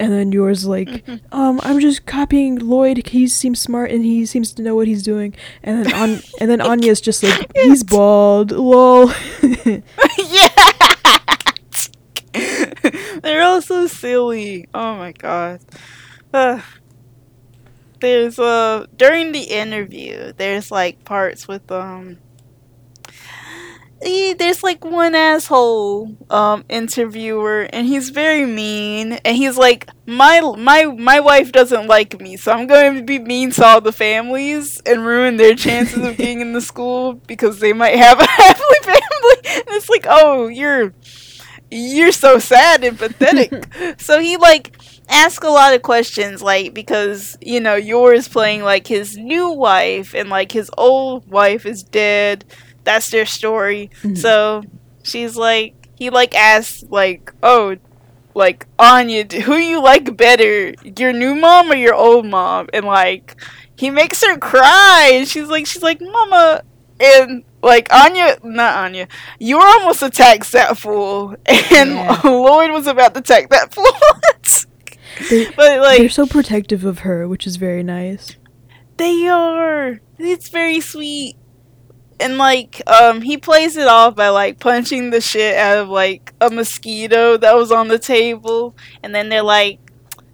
[0.00, 3.06] And then Yor's like, um, I'm just copying Loid.
[3.06, 5.34] He seems smart and he seems to know what he's doing.
[5.62, 8.50] And then on, and then Anya's just like, he's bald.
[8.50, 9.12] Lol.
[9.42, 10.48] yeah.
[13.22, 14.66] They're all so silly.
[14.72, 15.60] Oh my god.
[16.32, 16.62] Ugh.
[18.00, 22.16] there's uh during the interview, there's like parts with um
[24.02, 30.40] eh, there's like one asshole um interviewer and he's very mean and he's like my
[30.58, 33.92] my my wife doesn't like me so i'm going to be mean to all the
[33.92, 38.26] families and ruin their chances of being in the school because they might have a
[38.26, 39.00] happily family.
[39.44, 40.92] And it's like oh you're
[41.70, 43.52] you're so sad and pathetic.
[44.00, 44.76] So he like
[45.08, 50.14] ask a lot of questions like because you know Yor's playing like his new wife
[50.14, 52.44] and like his old wife is dead
[52.84, 53.90] that's their story.
[54.02, 54.16] Mhm.
[54.18, 54.62] so
[55.02, 57.76] she's like he like asked like oh
[58.34, 62.68] like anya who you like better your new mom or your old mom?
[62.72, 63.36] And like
[63.76, 65.10] he makes her cry.
[65.14, 66.62] And she's like she's like mama
[67.00, 69.08] and like anya not anya
[69.38, 71.34] you were almost attacked that fool.
[71.46, 72.16] And Yeah.
[72.22, 73.86] loid was about to attack that fool.
[75.28, 78.36] They, but like, they're so protective of her, which is very nice.
[78.96, 80.00] they are.
[80.18, 81.36] It's very sweet
[82.20, 86.32] and like um he plays it off by like punching the shit out of like
[86.40, 88.76] a mosquito that was on the table.
[89.02, 89.78] And then they're like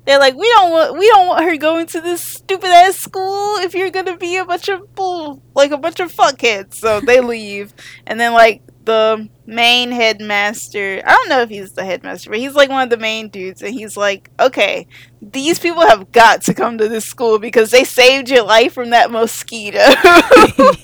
[0.05, 3.57] they're like we don't want we don't want her going to this stupid ass school
[3.57, 6.75] if you're gonna be a bunch of bull like a bunch of fuckheads.
[6.75, 7.75] So they leave.
[8.07, 12.55] And then like the main headmaster i don't know if he's the headmaster but he's
[12.55, 13.63] like one of the main dudes.
[13.63, 14.87] And he's like okay
[15.21, 18.91] these people have got to come to this school because they saved your life from
[18.91, 19.81] that mosquito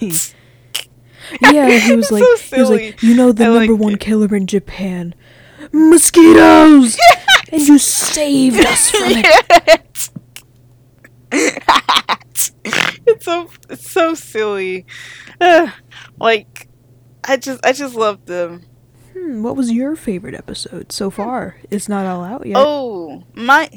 [1.40, 4.00] Yeah, he was like, so he was like, you know, the I number one it.
[4.00, 5.14] killer in Japan,
[5.72, 6.98] mosquitoes,
[7.52, 10.10] and you saved us from it.
[13.06, 14.86] it's so it's so silly.
[16.18, 16.68] Like
[17.24, 18.64] I just I just love them.
[19.12, 21.56] Hmm, what was your favorite episode so far?
[21.70, 22.56] It's not all out yet.
[22.58, 23.68] Oh, my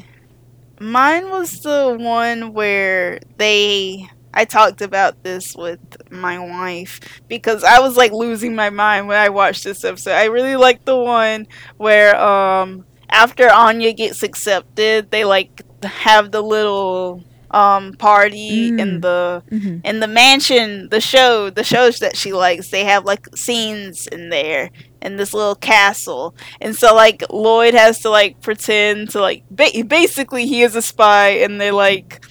[0.80, 5.80] mine was the one where they I talked about this with
[6.12, 10.12] my wife because I was like losing my mind when I watched this episode.
[10.14, 16.42] I really like the one where um after Anya gets accepted, they like have the
[16.42, 18.80] little um party Mm.
[18.82, 23.06] in the hmm in the mansion, the show, the shows that she likes, they have
[23.06, 24.72] like scenes in there
[25.02, 26.36] in this little castle.
[26.60, 30.82] And so like Loid has to like pretend to like ba- basically he is a
[30.82, 32.26] spy and they're like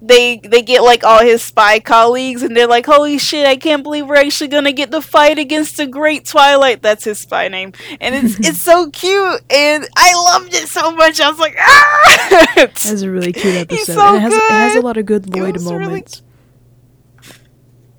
[0.00, 3.82] they they get like all his spy colleagues and they're like holy shit I can't
[3.82, 7.72] believe we're actually to get to fight against the great twilight that's his spy name
[8.00, 12.52] and it's it's so cute and I loved it so much I was like ah
[12.56, 13.94] That was a really cute episode.
[13.94, 16.22] So it has it has a lot of good It Loid was really moments.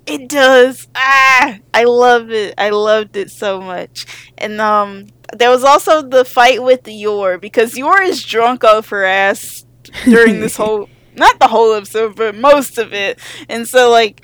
[0.08, 0.88] It does.
[0.94, 2.54] Ah, I love it.
[2.56, 4.06] I loved it so much.
[4.38, 9.04] And um, there was also the fight with Yor because Yor is drunk off her
[9.04, 9.66] ass
[10.06, 10.88] during this whole,
[11.18, 13.18] not the whole episode, but most of it.
[13.48, 14.22] And so like,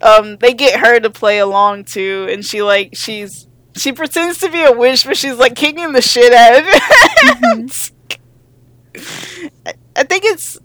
[0.00, 4.50] um, they get her to play along too, and she like she's she pretends to
[4.50, 7.82] be a witch, but she's like kicking the shit out of it.
[9.66, 10.58] I, I think it's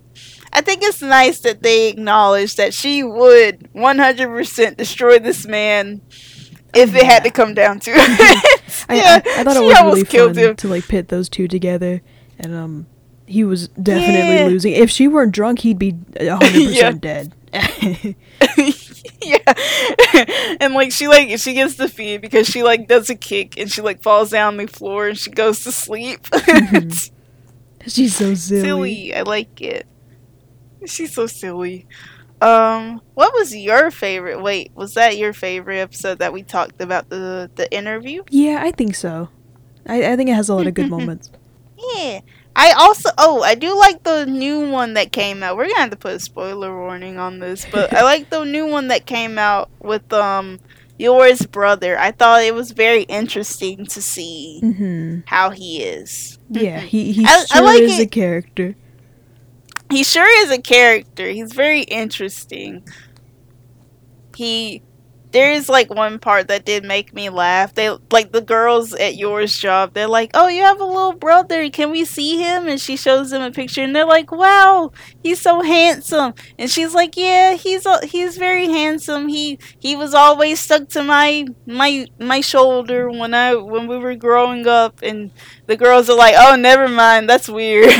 [0.51, 6.01] I think it's nice that they acknowledge that she would 100% destroy this man
[6.73, 8.85] if it had to come down to it.
[8.89, 10.55] I, yeah, I, I thought it was really fun him.
[10.55, 12.01] to like pit those two together,
[12.39, 12.87] and um,
[13.27, 14.45] he was definitely Yeah.
[14.47, 14.73] losing.
[14.73, 16.91] If she weren't drunk, he'd be hundred Yeah.
[16.91, 17.35] percent dead.
[19.21, 19.53] yeah,
[20.59, 23.81] and like she like she gets defeated because she like does a kick and she
[23.81, 26.21] like falls down the floor and she goes to sleep.
[26.33, 27.11] It's
[27.87, 28.61] She's so silly.
[28.61, 29.15] silly.
[29.15, 29.87] I like it.
[30.85, 31.87] She's so silly.
[32.41, 34.41] Um, what was your favorite?
[34.41, 38.23] Wait, was that your favorite episode that we talked about the the interview?
[38.29, 39.29] Yeah, I think so.
[39.87, 41.31] I, I think it has a lot of good moments.
[41.95, 42.19] Yeah.
[42.57, 45.55] I also oh I do like the new one that came out.
[45.55, 48.65] We're gonna have to put a spoiler warning on this, but I like the new
[48.65, 50.59] one that came out with um
[50.97, 51.99] Yor's brother.
[51.99, 55.19] I thought it was very interesting to see mm-hmm.
[55.27, 56.39] how he is.
[56.49, 58.75] Yeah, he he I- I sure like is a character.
[59.91, 61.29] He sure is a character.
[61.29, 62.83] He's very interesting.
[64.35, 64.81] He
[65.37, 67.75] there is like one part that did make me laugh.
[67.75, 69.93] They like the girls at Yor's job.
[69.93, 71.69] They're like, "Oh, you have a little brother.
[71.69, 75.39] Can we see him?" And she shows them a picture, and they're like, "Wow, he's
[75.39, 79.27] so handsome." And she's like, "Yeah, he's a, he's very handsome.
[79.27, 84.15] He he was always stuck to my my my shoulder when I when we were
[84.15, 85.29] growing up." And
[85.67, 87.29] the girls are like, "Oh, never mind.
[87.29, 87.89] That's weird."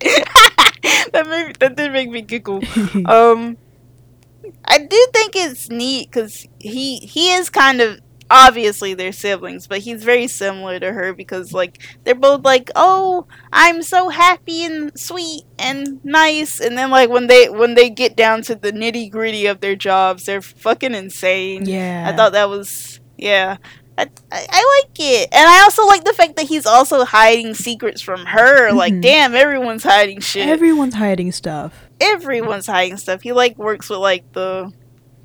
[1.12, 2.62] that made, that did make me giggle.
[3.04, 3.58] Um,
[4.70, 7.98] I do think it's neat because he he is kind of
[8.30, 13.26] obviously they're siblings, but he's very similar to her because like they're both like, oh,
[13.52, 18.16] I'm so happy and sweet and nice, and then like when they when they get
[18.16, 21.66] down to the nitty gritty of their jobs, they're fucking insane.
[21.66, 23.56] yeah, I thought that was yeah.
[23.98, 27.52] I, I, I like it, and I also like the fact that he's also hiding
[27.54, 28.72] secrets from her.
[28.72, 29.02] Like, Mhm.
[29.02, 31.89] damn, everyone's hiding shit everyone's hiding stuff.
[32.00, 33.22] Everyone's hiding stuff.
[33.22, 34.70] He like works with like the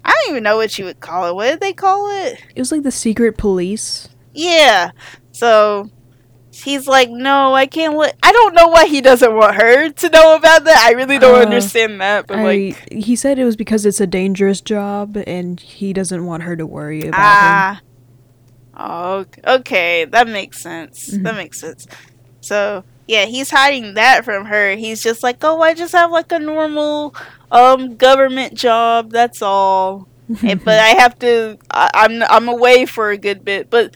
[0.03, 1.35] I don't even know what you would call it.
[1.35, 2.39] What did they call it?
[2.55, 4.07] It was like the secret police.
[4.33, 4.91] Yeah.
[5.31, 5.89] So
[6.51, 8.15] he's like, no, I can't let.
[8.21, 10.85] I don't know why he doesn't want her to know about that.
[10.87, 12.27] I really don't Uh, understand that.
[12.27, 16.25] But I, like, he said it was because it's a dangerous job and he doesn't
[16.25, 17.17] want her to worry about him.
[17.17, 17.81] ah,
[18.77, 21.07] oh, ok- okay, that makes sense.
[21.07, 21.37] That Mhm.
[21.37, 21.87] makes sense.
[22.41, 24.75] So yeah, he's hiding that from her.
[24.75, 27.15] He's just like, oh, I just have like a normal
[27.51, 29.11] um government job.
[29.11, 30.07] That's all.
[30.41, 31.57] And- but I have to.
[31.71, 33.69] I, I'm I'm away for a good bit.
[33.69, 33.95] But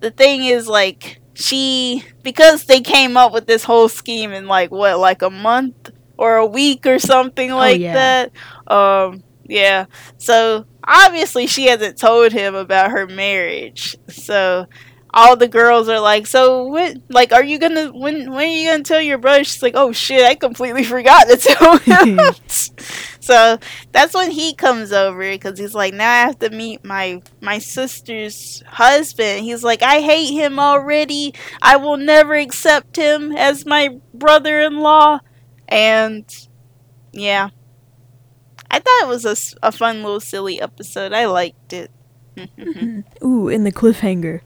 [0.00, 4.70] the thing is, like, she because they came up with this whole scheme in like
[4.70, 8.28] what, like a month or a week or something like yeah.
[8.68, 8.72] that.
[8.72, 9.86] Um, yeah.
[10.18, 13.96] So obviously she hasn't told him about her marriage.
[14.08, 14.66] So
[15.12, 16.96] all the girls are like, so what?
[17.08, 19.44] like, are you gonna when when are you gonna tell your brother?
[19.44, 22.20] She's like, oh shit, I completely forgot to tell him.
[23.20, 23.58] so
[23.92, 27.58] that's when he comes over because he's like, now I have to meet my my
[27.58, 29.44] sister's husband.
[29.44, 31.34] He's like, I hate him already.
[31.60, 35.20] I will never accept him as my brother-in-law.
[35.68, 36.48] And
[37.12, 37.50] yeah,
[38.70, 39.36] I thought it was a,
[39.66, 41.12] a fun little silly episode.
[41.12, 41.90] I liked it.
[43.24, 44.42] Ooh, in the cliffhanger.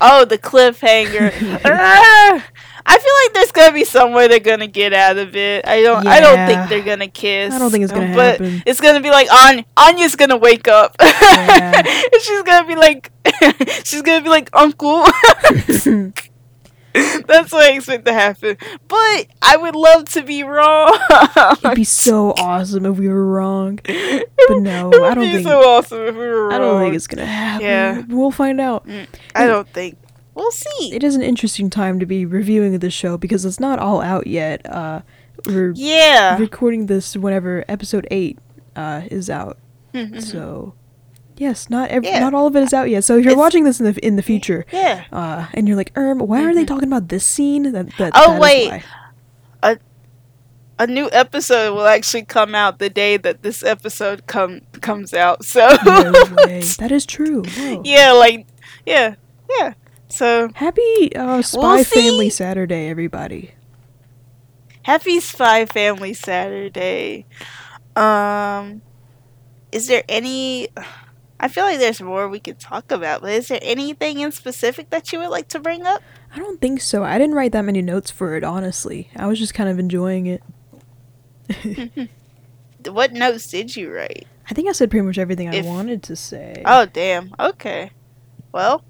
[0.00, 1.60] Oh, the cliffhanger.
[1.64, 2.44] Ah!
[2.88, 5.66] I feel like there's gonna be some way they're gonna get out of it.
[5.66, 6.06] I don't.
[6.06, 7.52] I don't think they're gonna kiss.
[7.52, 8.62] I don't think it's gonna but happen.
[8.64, 9.64] It's gonna be like Anya.
[9.76, 10.94] Anya's gonna wake up.
[11.00, 11.78] Yeah.
[11.78, 11.86] and
[12.22, 13.10] she's gonna be like,
[13.84, 15.04] she's gonna be like Uncle.
[17.28, 18.56] That's what I expect to happen.
[18.88, 20.96] But I would love to be wrong.
[21.64, 23.78] It'd be so awesome if we were wrong.
[24.48, 26.52] But no, It would I don't be think so awesome if we were wrong.
[26.54, 27.66] I don't think it's gonna happen.
[27.66, 28.02] Yeah.
[28.08, 28.86] We'll find out.
[29.34, 29.98] I don't think.
[30.34, 30.94] We'll see.
[30.94, 34.26] It is an interesting time to be reviewing the show because it's not all out
[34.28, 34.64] yet.
[34.70, 35.00] Uh,
[35.46, 36.38] we're Yeah.
[36.38, 38.38] recording this whenever episode eight
[38.76, 39.58] uh, is out.
[40.20, 40.74] So,
[41.36, 42.14] yes, not ev- Mm-hmm.
[42.14, 42.20] Yeah.
[42.20, 43.04] not all of it is out yet.
[43.04, 45.04] So if you're It's- watching this in the in the future, Yeah.
[45.12, 47.72] uh, and you're like, Erm, why are they talking about this scene?
[47.72, 48.68] That, that Oh, that wait.
[48.70, 48.82] why.
[50.78, 55.42] A new episode will actually come out the day that this episode come comes out.
[55.42, 56.12] So No.
[56.78, 57.44] That is true.
[57.44, 57.80] Whoa.
[57.82, 58.46] yeah, like
[58.84, 59.14] yeah,
[59.48, 59.72] yeah.
[60.08, 62.28] So Happy uh, Spy We'll Family.
[62.28, 63.52] Saturday, everybody.
[64.82, 67.24] happy Spy Family Saturday.
[67.96, 68.82] Um,
[69.72, 70.68] is there any?
[71.38, 74.90] I feel like there's more we could talk about, but is there anything in specific
[74.90, 76.02] that you would like to bring up?
[76.34, 77.04] I don't think so.
[77.04, 79.10] I didn't write that many notes for it, honestly.
[79.16, 80.42] I was just kind of enjoying it.
[82.88, 84.26] What notes did you write?
[84.48, 86.62] I think I said pretty much everything If- I wanted to say.
[86.64, 87.34] Oh damn.
[87.40, 87.90] Okay.
[88.52, 88.84] Well,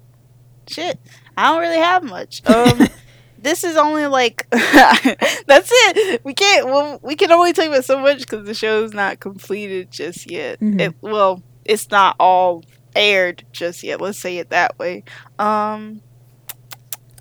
[0.67, 0.99] shit.
[1.35, 2.47] I don't really have much.
[2.47, 2.87] Um
[3.39, 6.23] this is only like that's it.
[6.23, 9.89] We can't well we can only talk about so much cuz the show's not completed
[9.91, 10.59] just yet.
[10.59, 10.79] Mhm.
[10.79, 12.63] It well, it's not all
[12.95, 14.01] aired just yet.
[14.01, 15.03] Let's say it that way.
[15.39, 16.01] Um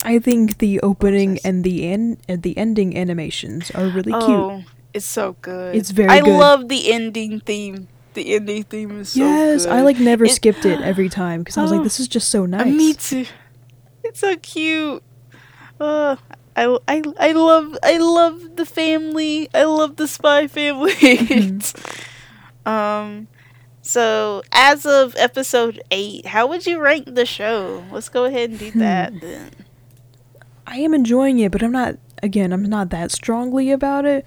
[0.03, 4.22] I think the opening and the end and the ending animations are really cute.
[4.22, 4.62] oh,
[4.94, 5.74] it's so good.
[5.74, 6.38] It's very I good.
[6.38, 7.88] love the ending theme.
[8.14, 11.59] The ending theme is so yes, I like never It- skipped it every time because
[11.59, 12.74] I was like, this is just so Uh, nice.
[12.74, 13.26] Me too.
[14.05, 15.03] It's so cute.
[15.80, 16.16] Uh,
[16.55, 19.49] I, I, I love I love the family.
[19.53, 20.92] I love the spy family.
[20.94, 22.68] Mm-hmm.
[22.68, 23.28] um,
[23.87, 27.84] so as of episode eight, how would you rank the show?
[27.93, 29.18] Let's go ahead and do that Hmm.
[29.20, 29.51] then.
[30.66, 31.97] I am enjoying it, but I'm not.
[32.22, 34.24] Again, I'm not that strongly about it.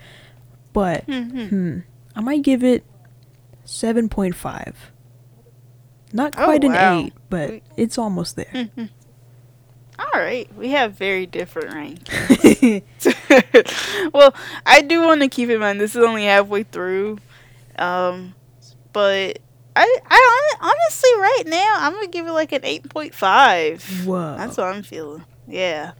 [0.71, 1.49] But Mhm.
[1.49, 1.79] hmm,
[2.15, 2.83] I might give it
[3.65, 4.91] seven point five.
[6.13, 8.69] Not Oh, quite an eight, but it's almost there.
[9.99, 12.83] All right, we have very different rankings.
[14.13, 14.33] well,
[14.65, 17.17] I do want to keep in mind this is only halfway through,
[17.77, 18.33] um,
[18.93, 19.39] but
[19.75, 23.83] I, I honestly right now I'm gonna give it like an eight point five.
[24.05, 25.23] Whoa, That's what I'm feeling.
[25.47, 25.91] Yeah.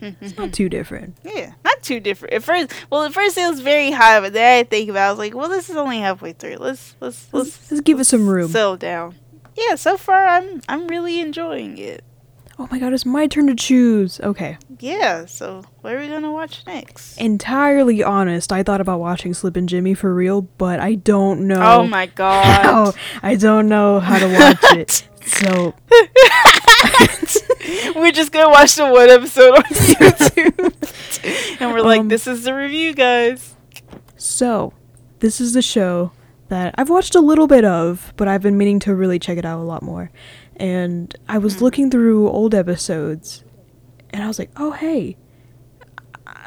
[0.00, 1.16] it's not too different.
[1.24, 2.34] yeah, not too different.
[2.34, 5.06] At first, well, at first it was very high, but then I think about, it,
[5.06, 6.56] I was like, well, this is only halfway through.
[6.56, 8.50] Let's let's let's, Let's, let's give it some room.
[8.50, 9.14] settle down.
[9.56, 12.04] Yeah, so far I'm I'm really enjoying it.
[12.56, 14.20] Oh my god, it's my turn to choose.
[14.20, 14.58] Okay.
[14.78, 17.16] Yeah, so what are we gonna watch next?
[17.18, 21.60] Entirely honest, I thought about watching Slippin' Jimmy for real, but I don't know.
[21.60, 22.62] Oh my god.
[22.64, 22.92] how.
[23.22, 25.08] I don't know how to watch it.
[25.26, 25.74] So
[27.96, 31.60] we're just gonna watch the one episode on YouTube.
[31.60, 33.54] and we're like, Um, this is the review, guys.
[34.16, 34.72] So,
[35.20, 36.12] this is the show
[36.48, 39.44] that I've watched a little bit of, but I've been meaning to really check it
[39.44, 40.10] out a lot more.
[40.56, 43.44] And I was looking through old episodes,
[44.10, 45.16] and I was like, "Oh, hey,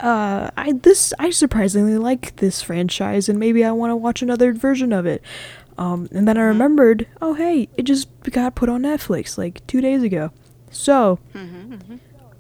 [0.02, 4.54] uh, I this I surprisingly like this franchise, and maybe I want to watch another
[4.54, 5.22] version of it."
[5.78, 9.82] Um, and then I remembered, "Oh, hey, it just got put on Netflix like two
[9.82, 10.32] days ago."
[10.72, 11.20] So,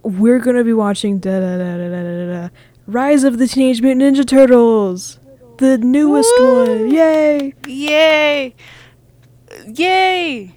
[0.03, 2.49] we're gonna be watching da da da da da da da
[2.87, 5.19] Rise of the Teenage Mutant Ninja Turtles,
[5.57, 6.65] the newest Woo!
[6.65, 6.89] one.
[6.89, 7.53] Yay!
[7.65, 8.55] Yay!
[9.67, 10.56] Yay!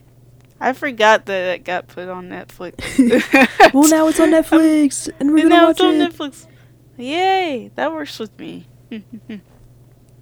[0.60, 2.74] I forgot that it got put on Netflix.
[3.74, 6.12] Well, now it's on Netflix, and we're And gonna now watch it's on it.
[6.12, 6.46] Netflix.
[6.96, 7.70] Yay!
[7.76, 8.66] That works with me.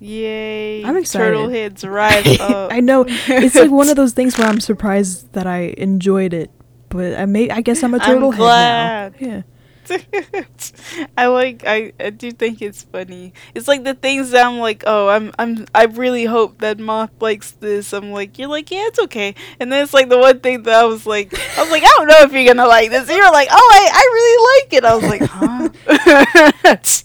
[0.00, 0.84] Yay!
[0.84, 1.24] I'm excited.
[1.24, 2.72] Turtle heads rise up.
[2.72, 6.50] I know it's like one of those things where I'm surprised that I enjoyed it,
[6.88, 9.10] but I may I guess I'm a I'm turtle head now.
[9.18, 9.42] Yeah.
[11.18, 13.32] I like I, I do think it's funny.
[13.54, 17.10] It's like the things that I'm like, oh, I'm I'm I really hope that Moth
[17.20, 17.92] likes this.
[17.92, 19.34] I'm like, you're like, yeah, it's okay.
[19.60, 21.94] And then it's like the one thing that I was like, I was like, I
[21.96, 23.08] don't know if you're gonna like this.
[23.08, 24.84] And you're like, oh, I I really like it.
[24.84, 27.04] I was like, huh?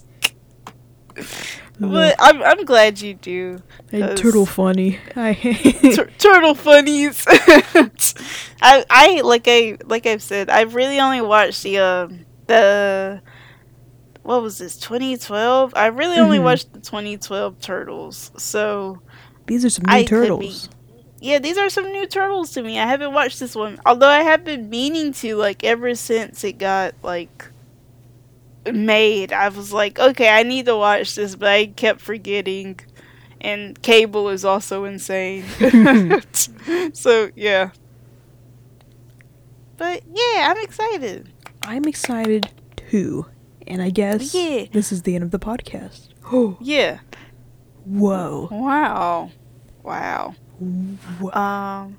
[1.80, 3.62] but I'm I'm glad you do.
[3.90, 4.98] Hey, turtle funny.
[5.16, 5.34] I
[5.94, 7.24] Tur- turtle funnies.
[7.28, 13.20] I I like I like I've said I've really only watched the um the
[14.22, 15.74] what was this 2012.
[15.76, 16.44] I really only Mhm.
[16.44, 18.30] watched the 2012 turtles.
[18.38, 19.00] So
[19.46, 20.68] These are some new I could be- turtles.
[21.20, 22.78] yeah, these are some new turtles to me.
[22.78, 26.58] I haven't watched this one, although I have been meaning to like ever since it
[26.58, 27.50] got like
[28.72, 29.30] made.
[29.32, 32.80] I was like, okay, I need to watch this, but I kept forgetting.
[33.42, 35.44] And cable is also insane.
[36.94, 37.70] so yeah.
[39.76, 41.28] But yeah, I'm excited.
[41.66, 43.26] I'm excited too.
[43.66, 44.64] And I guess Yeah.
[44.72, 46.08] this is the end of the podcast.
[46.32, 46.98] Oh, Yeah.
[47.84, 48.48] whoa.
[48.50, 49.30] Wow.
[49.82, 50.34] Wow.
[51.20, 51.98] Wha- Um,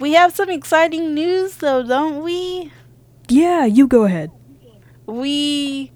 [0.00, 2.72] we have some exciting news though, don't we?
[3.28, 4.30] Yeah, you go ahead.
[5.06, 5.92] We,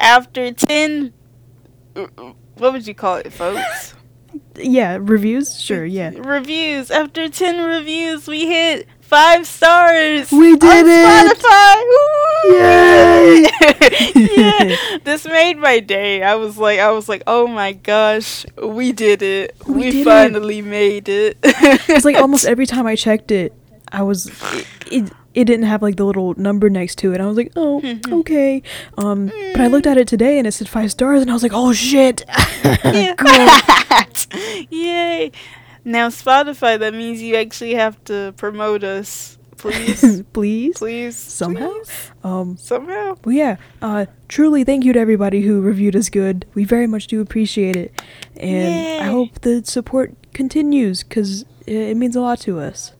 [0.00, 1.12] after 10,
[1.94, 3.94] what would you call it, folks?
[4.56, 5.60] Yeah, reviews?
[5.60, 6.10] Sure, yeah.
[6.16, 6.90] Reviews.
[6.90, 10.32] After 10 reviews, we hit five stars.
[10.32, 11.36] We did it!
[11.38, 11.74] Spotify.
[11.90, 12.58] Woo!
[12.58, 13.46] Yay!
[14.36, 14.76] yeah.
[15.04, 16.22] This made my day.
[16.22, 19.54] I was like, I was like, oh my gosh, we did it.
[19.68, 20.04] We We, did it.
[20.04, 21.38] finally made it.
[21.44, 23.52] It's like almost every time I checked it,
[23.92, 27.20] I was it, it, it didn't have like the little number next to it.
[27.20, 27.82] I was like, "Oh,
[28.20, 28.62] okay."
[28.98, 31.42] Um, but I looked at it today and it said 5 stars and I was
[31.44, 32.24] like, "Oh shit."
[32.84, 33.14] Yeah.
[34.70, 35.30] Yay.
[35.84, 39.38] Now Spotify, that means you actually have to promote us.
[39.56, 40.22] Please.
[40.32, 41.16] Please Please.
[41.16, 41.72] somehow.
[41.72, 42.10] Please.
[42.22, 43.16] Um Somehow.
[43.24, 43.56] Well, yeah.
[43.80, 46.46] Uh, truly, thank you to everybody who reviewed us good.
[46.54, 48.02] We very much do appreciate it,
[48.36, 52.92] and I hope the support continues because it, it means a lot to us.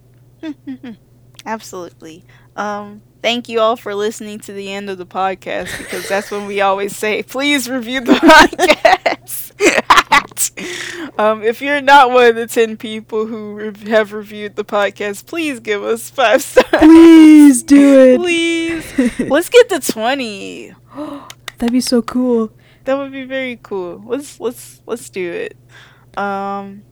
[1.46, 2.24] Absolutely.
[2.56, 6.46] Um, thank you all for listening to the end of the podcast because that's when
[6.46, 9.43] we always say, please review the podcast.
[11.18, 15.26] Um, if you're not one of the 10 people who rev- have reviewed the podcast,
[15.26, 16.66] please give us five stars.
[16.70, 18.20] Please do it.
[18.20, 19.18] Please.
[19.20, 20.74] Let's get to 20.
[21.58, 22.52] That'd be so cool.
[22.84, 24.02] That would be very cool.
[24.04, 25.56] Let's let's let's do it.
[26.18, 26.82] Um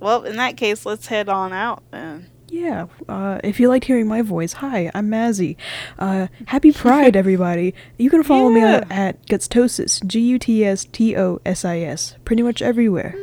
[0.00, 2.30] well, in that case, let's head on out then.
[2.54, 2.86] Yeah.
[3.08, 5.56] Uh, if you liked hearing my voice, hi, I'm Mazzy.
[5.98, 7.74] Uh, happy Pride, everybody.
[7.98, 8.76] You can follow me Yeah.
[8.88, 13.14] at, at Gutstosis, G U T S T O S I S, pretty much everywhere.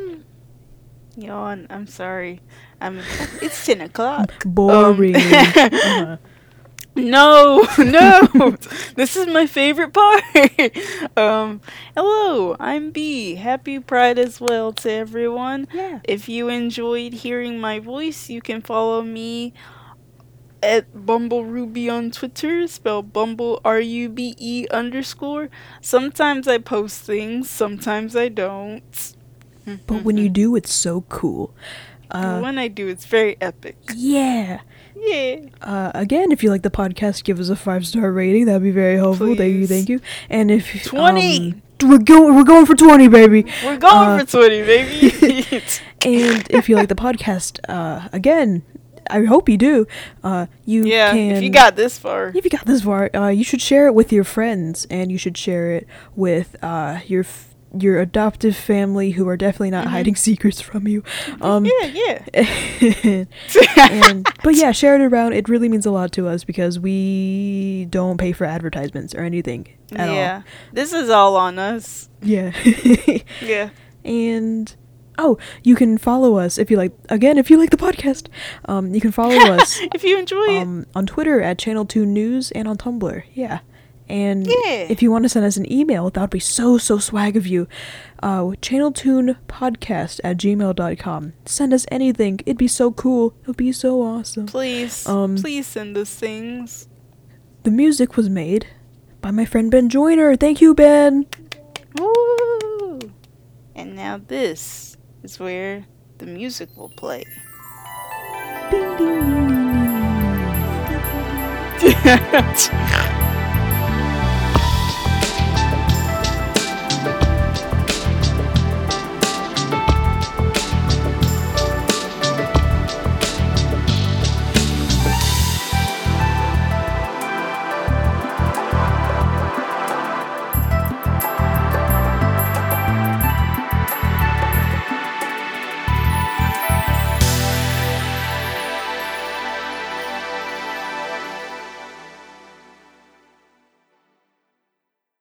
[1.16, 1.66] Yawn.
[1.70, 2.40] I'm sorry.
[2.80, 3.00] I'm.
[3.40, 4.30] It's ten o'clock.
[4.44, 5.16] Boring.
[5.62, 6.16] Uh,
[7.02, 8.56] No, no.
[8.94, 10.22] this is my favorite part.
[11.16, 11.60] um,
[11.96, 13.34] hello, I'm B.
[13.34, 15.66] Happy Pride as well to everyone.
[15.72, 15.98] yeah.
[16.04, 19.52] If you enjoyed hearing my voice, you can follow me
[20.62, 25.50] at Bumble Ruby on Twitter, spelled Bumble R U B E underscore.
[25.80, 29.14] Sometimes I post things, sometimes I don't.
[29.86, 31.52] But when you do, it's so cool.
[32.10, 33.76] Uh, when I do, it's very epic.
[33.94, 34.60] yeah.
[35.04, 35.40] Yeah.
[35.60, 38.46] Uh, again, if you like the podcast, give us a five star rating.
[38.46, 39.34] That'd be very helpful.
[39.34, 40.00] Thank you, thank you.
[40.30, 41.52] And if 20.
[41.52, 43.44] um, we're going, we're going for twenty, baby.
[43.64, 45.60] We're going Uh, for 20, baby.
[46.04, 48.62] And if you like the podcast, uh, again,
[49.10, 49.86] I hope you do.
[50.24, 51.36] Uh, you yeah, can.
[51.36, 52.32] if you got this far.
[52.34, 55.18] if you got this far, uh, you should share it with your friends, and you
[55.18, 60.14] should share it with uh, your f- your adoptive family who are definitely not hiding
[60.28, 61.02] secrets from you.
[61.40, 61.86] Um, yeah,
[62.32, 63.24] yeah.
[63.78, 65.32] and but yeah, share it around.
[65.32, 69.68] It really means a lot to us because we don't pay for advertisements or anything
[69.92, 70.42] at yeah.
[70.72, 72.08] This is all on us.
[72.22, 72.52] Yeah.
[73.42, 73.70] Yeah.
[74.04, 74.74] and
[75.18, 76.92] oh, you can follow us if you like.
[77.08, 78.28] Again, if you like the podcast,
[78.66, 80.62] um, you can follow us if you enjoy it.
[80.62, 83.22] um on Twitter at Channel Two News and on Tumblr.
[83.34, 83.60] Yeah.
[84.08, 84.86] And Yeah.
[84.90, 87.46] if you want to send us an email, that would be so, so swag of
[87.46, 87.66] you.
[88.22, 91.32] Uh, channeltunepodcast at gmail.com.
[91.46, 92.40] Send us anything.
[92.44, 93.34] It'd be so cool.
[93.42, 94.46] It would be so awesome.
[94.46, 96.88] Please, um, please send us things.
[97.62, 98.66] The music was made
[99.20, 100.36] by my friend Ben Joyner.
[100.36, 101.26] Thank you, Ben.
[101.98, 102.98] Woo!
[103.74, 105.86] And now this is where
[106.18, 107.24] the music will play.
[108.70, 109.38] Ding, ding, ding,
[111.78, 112.02] ding,
[112.56, 113.11] ding.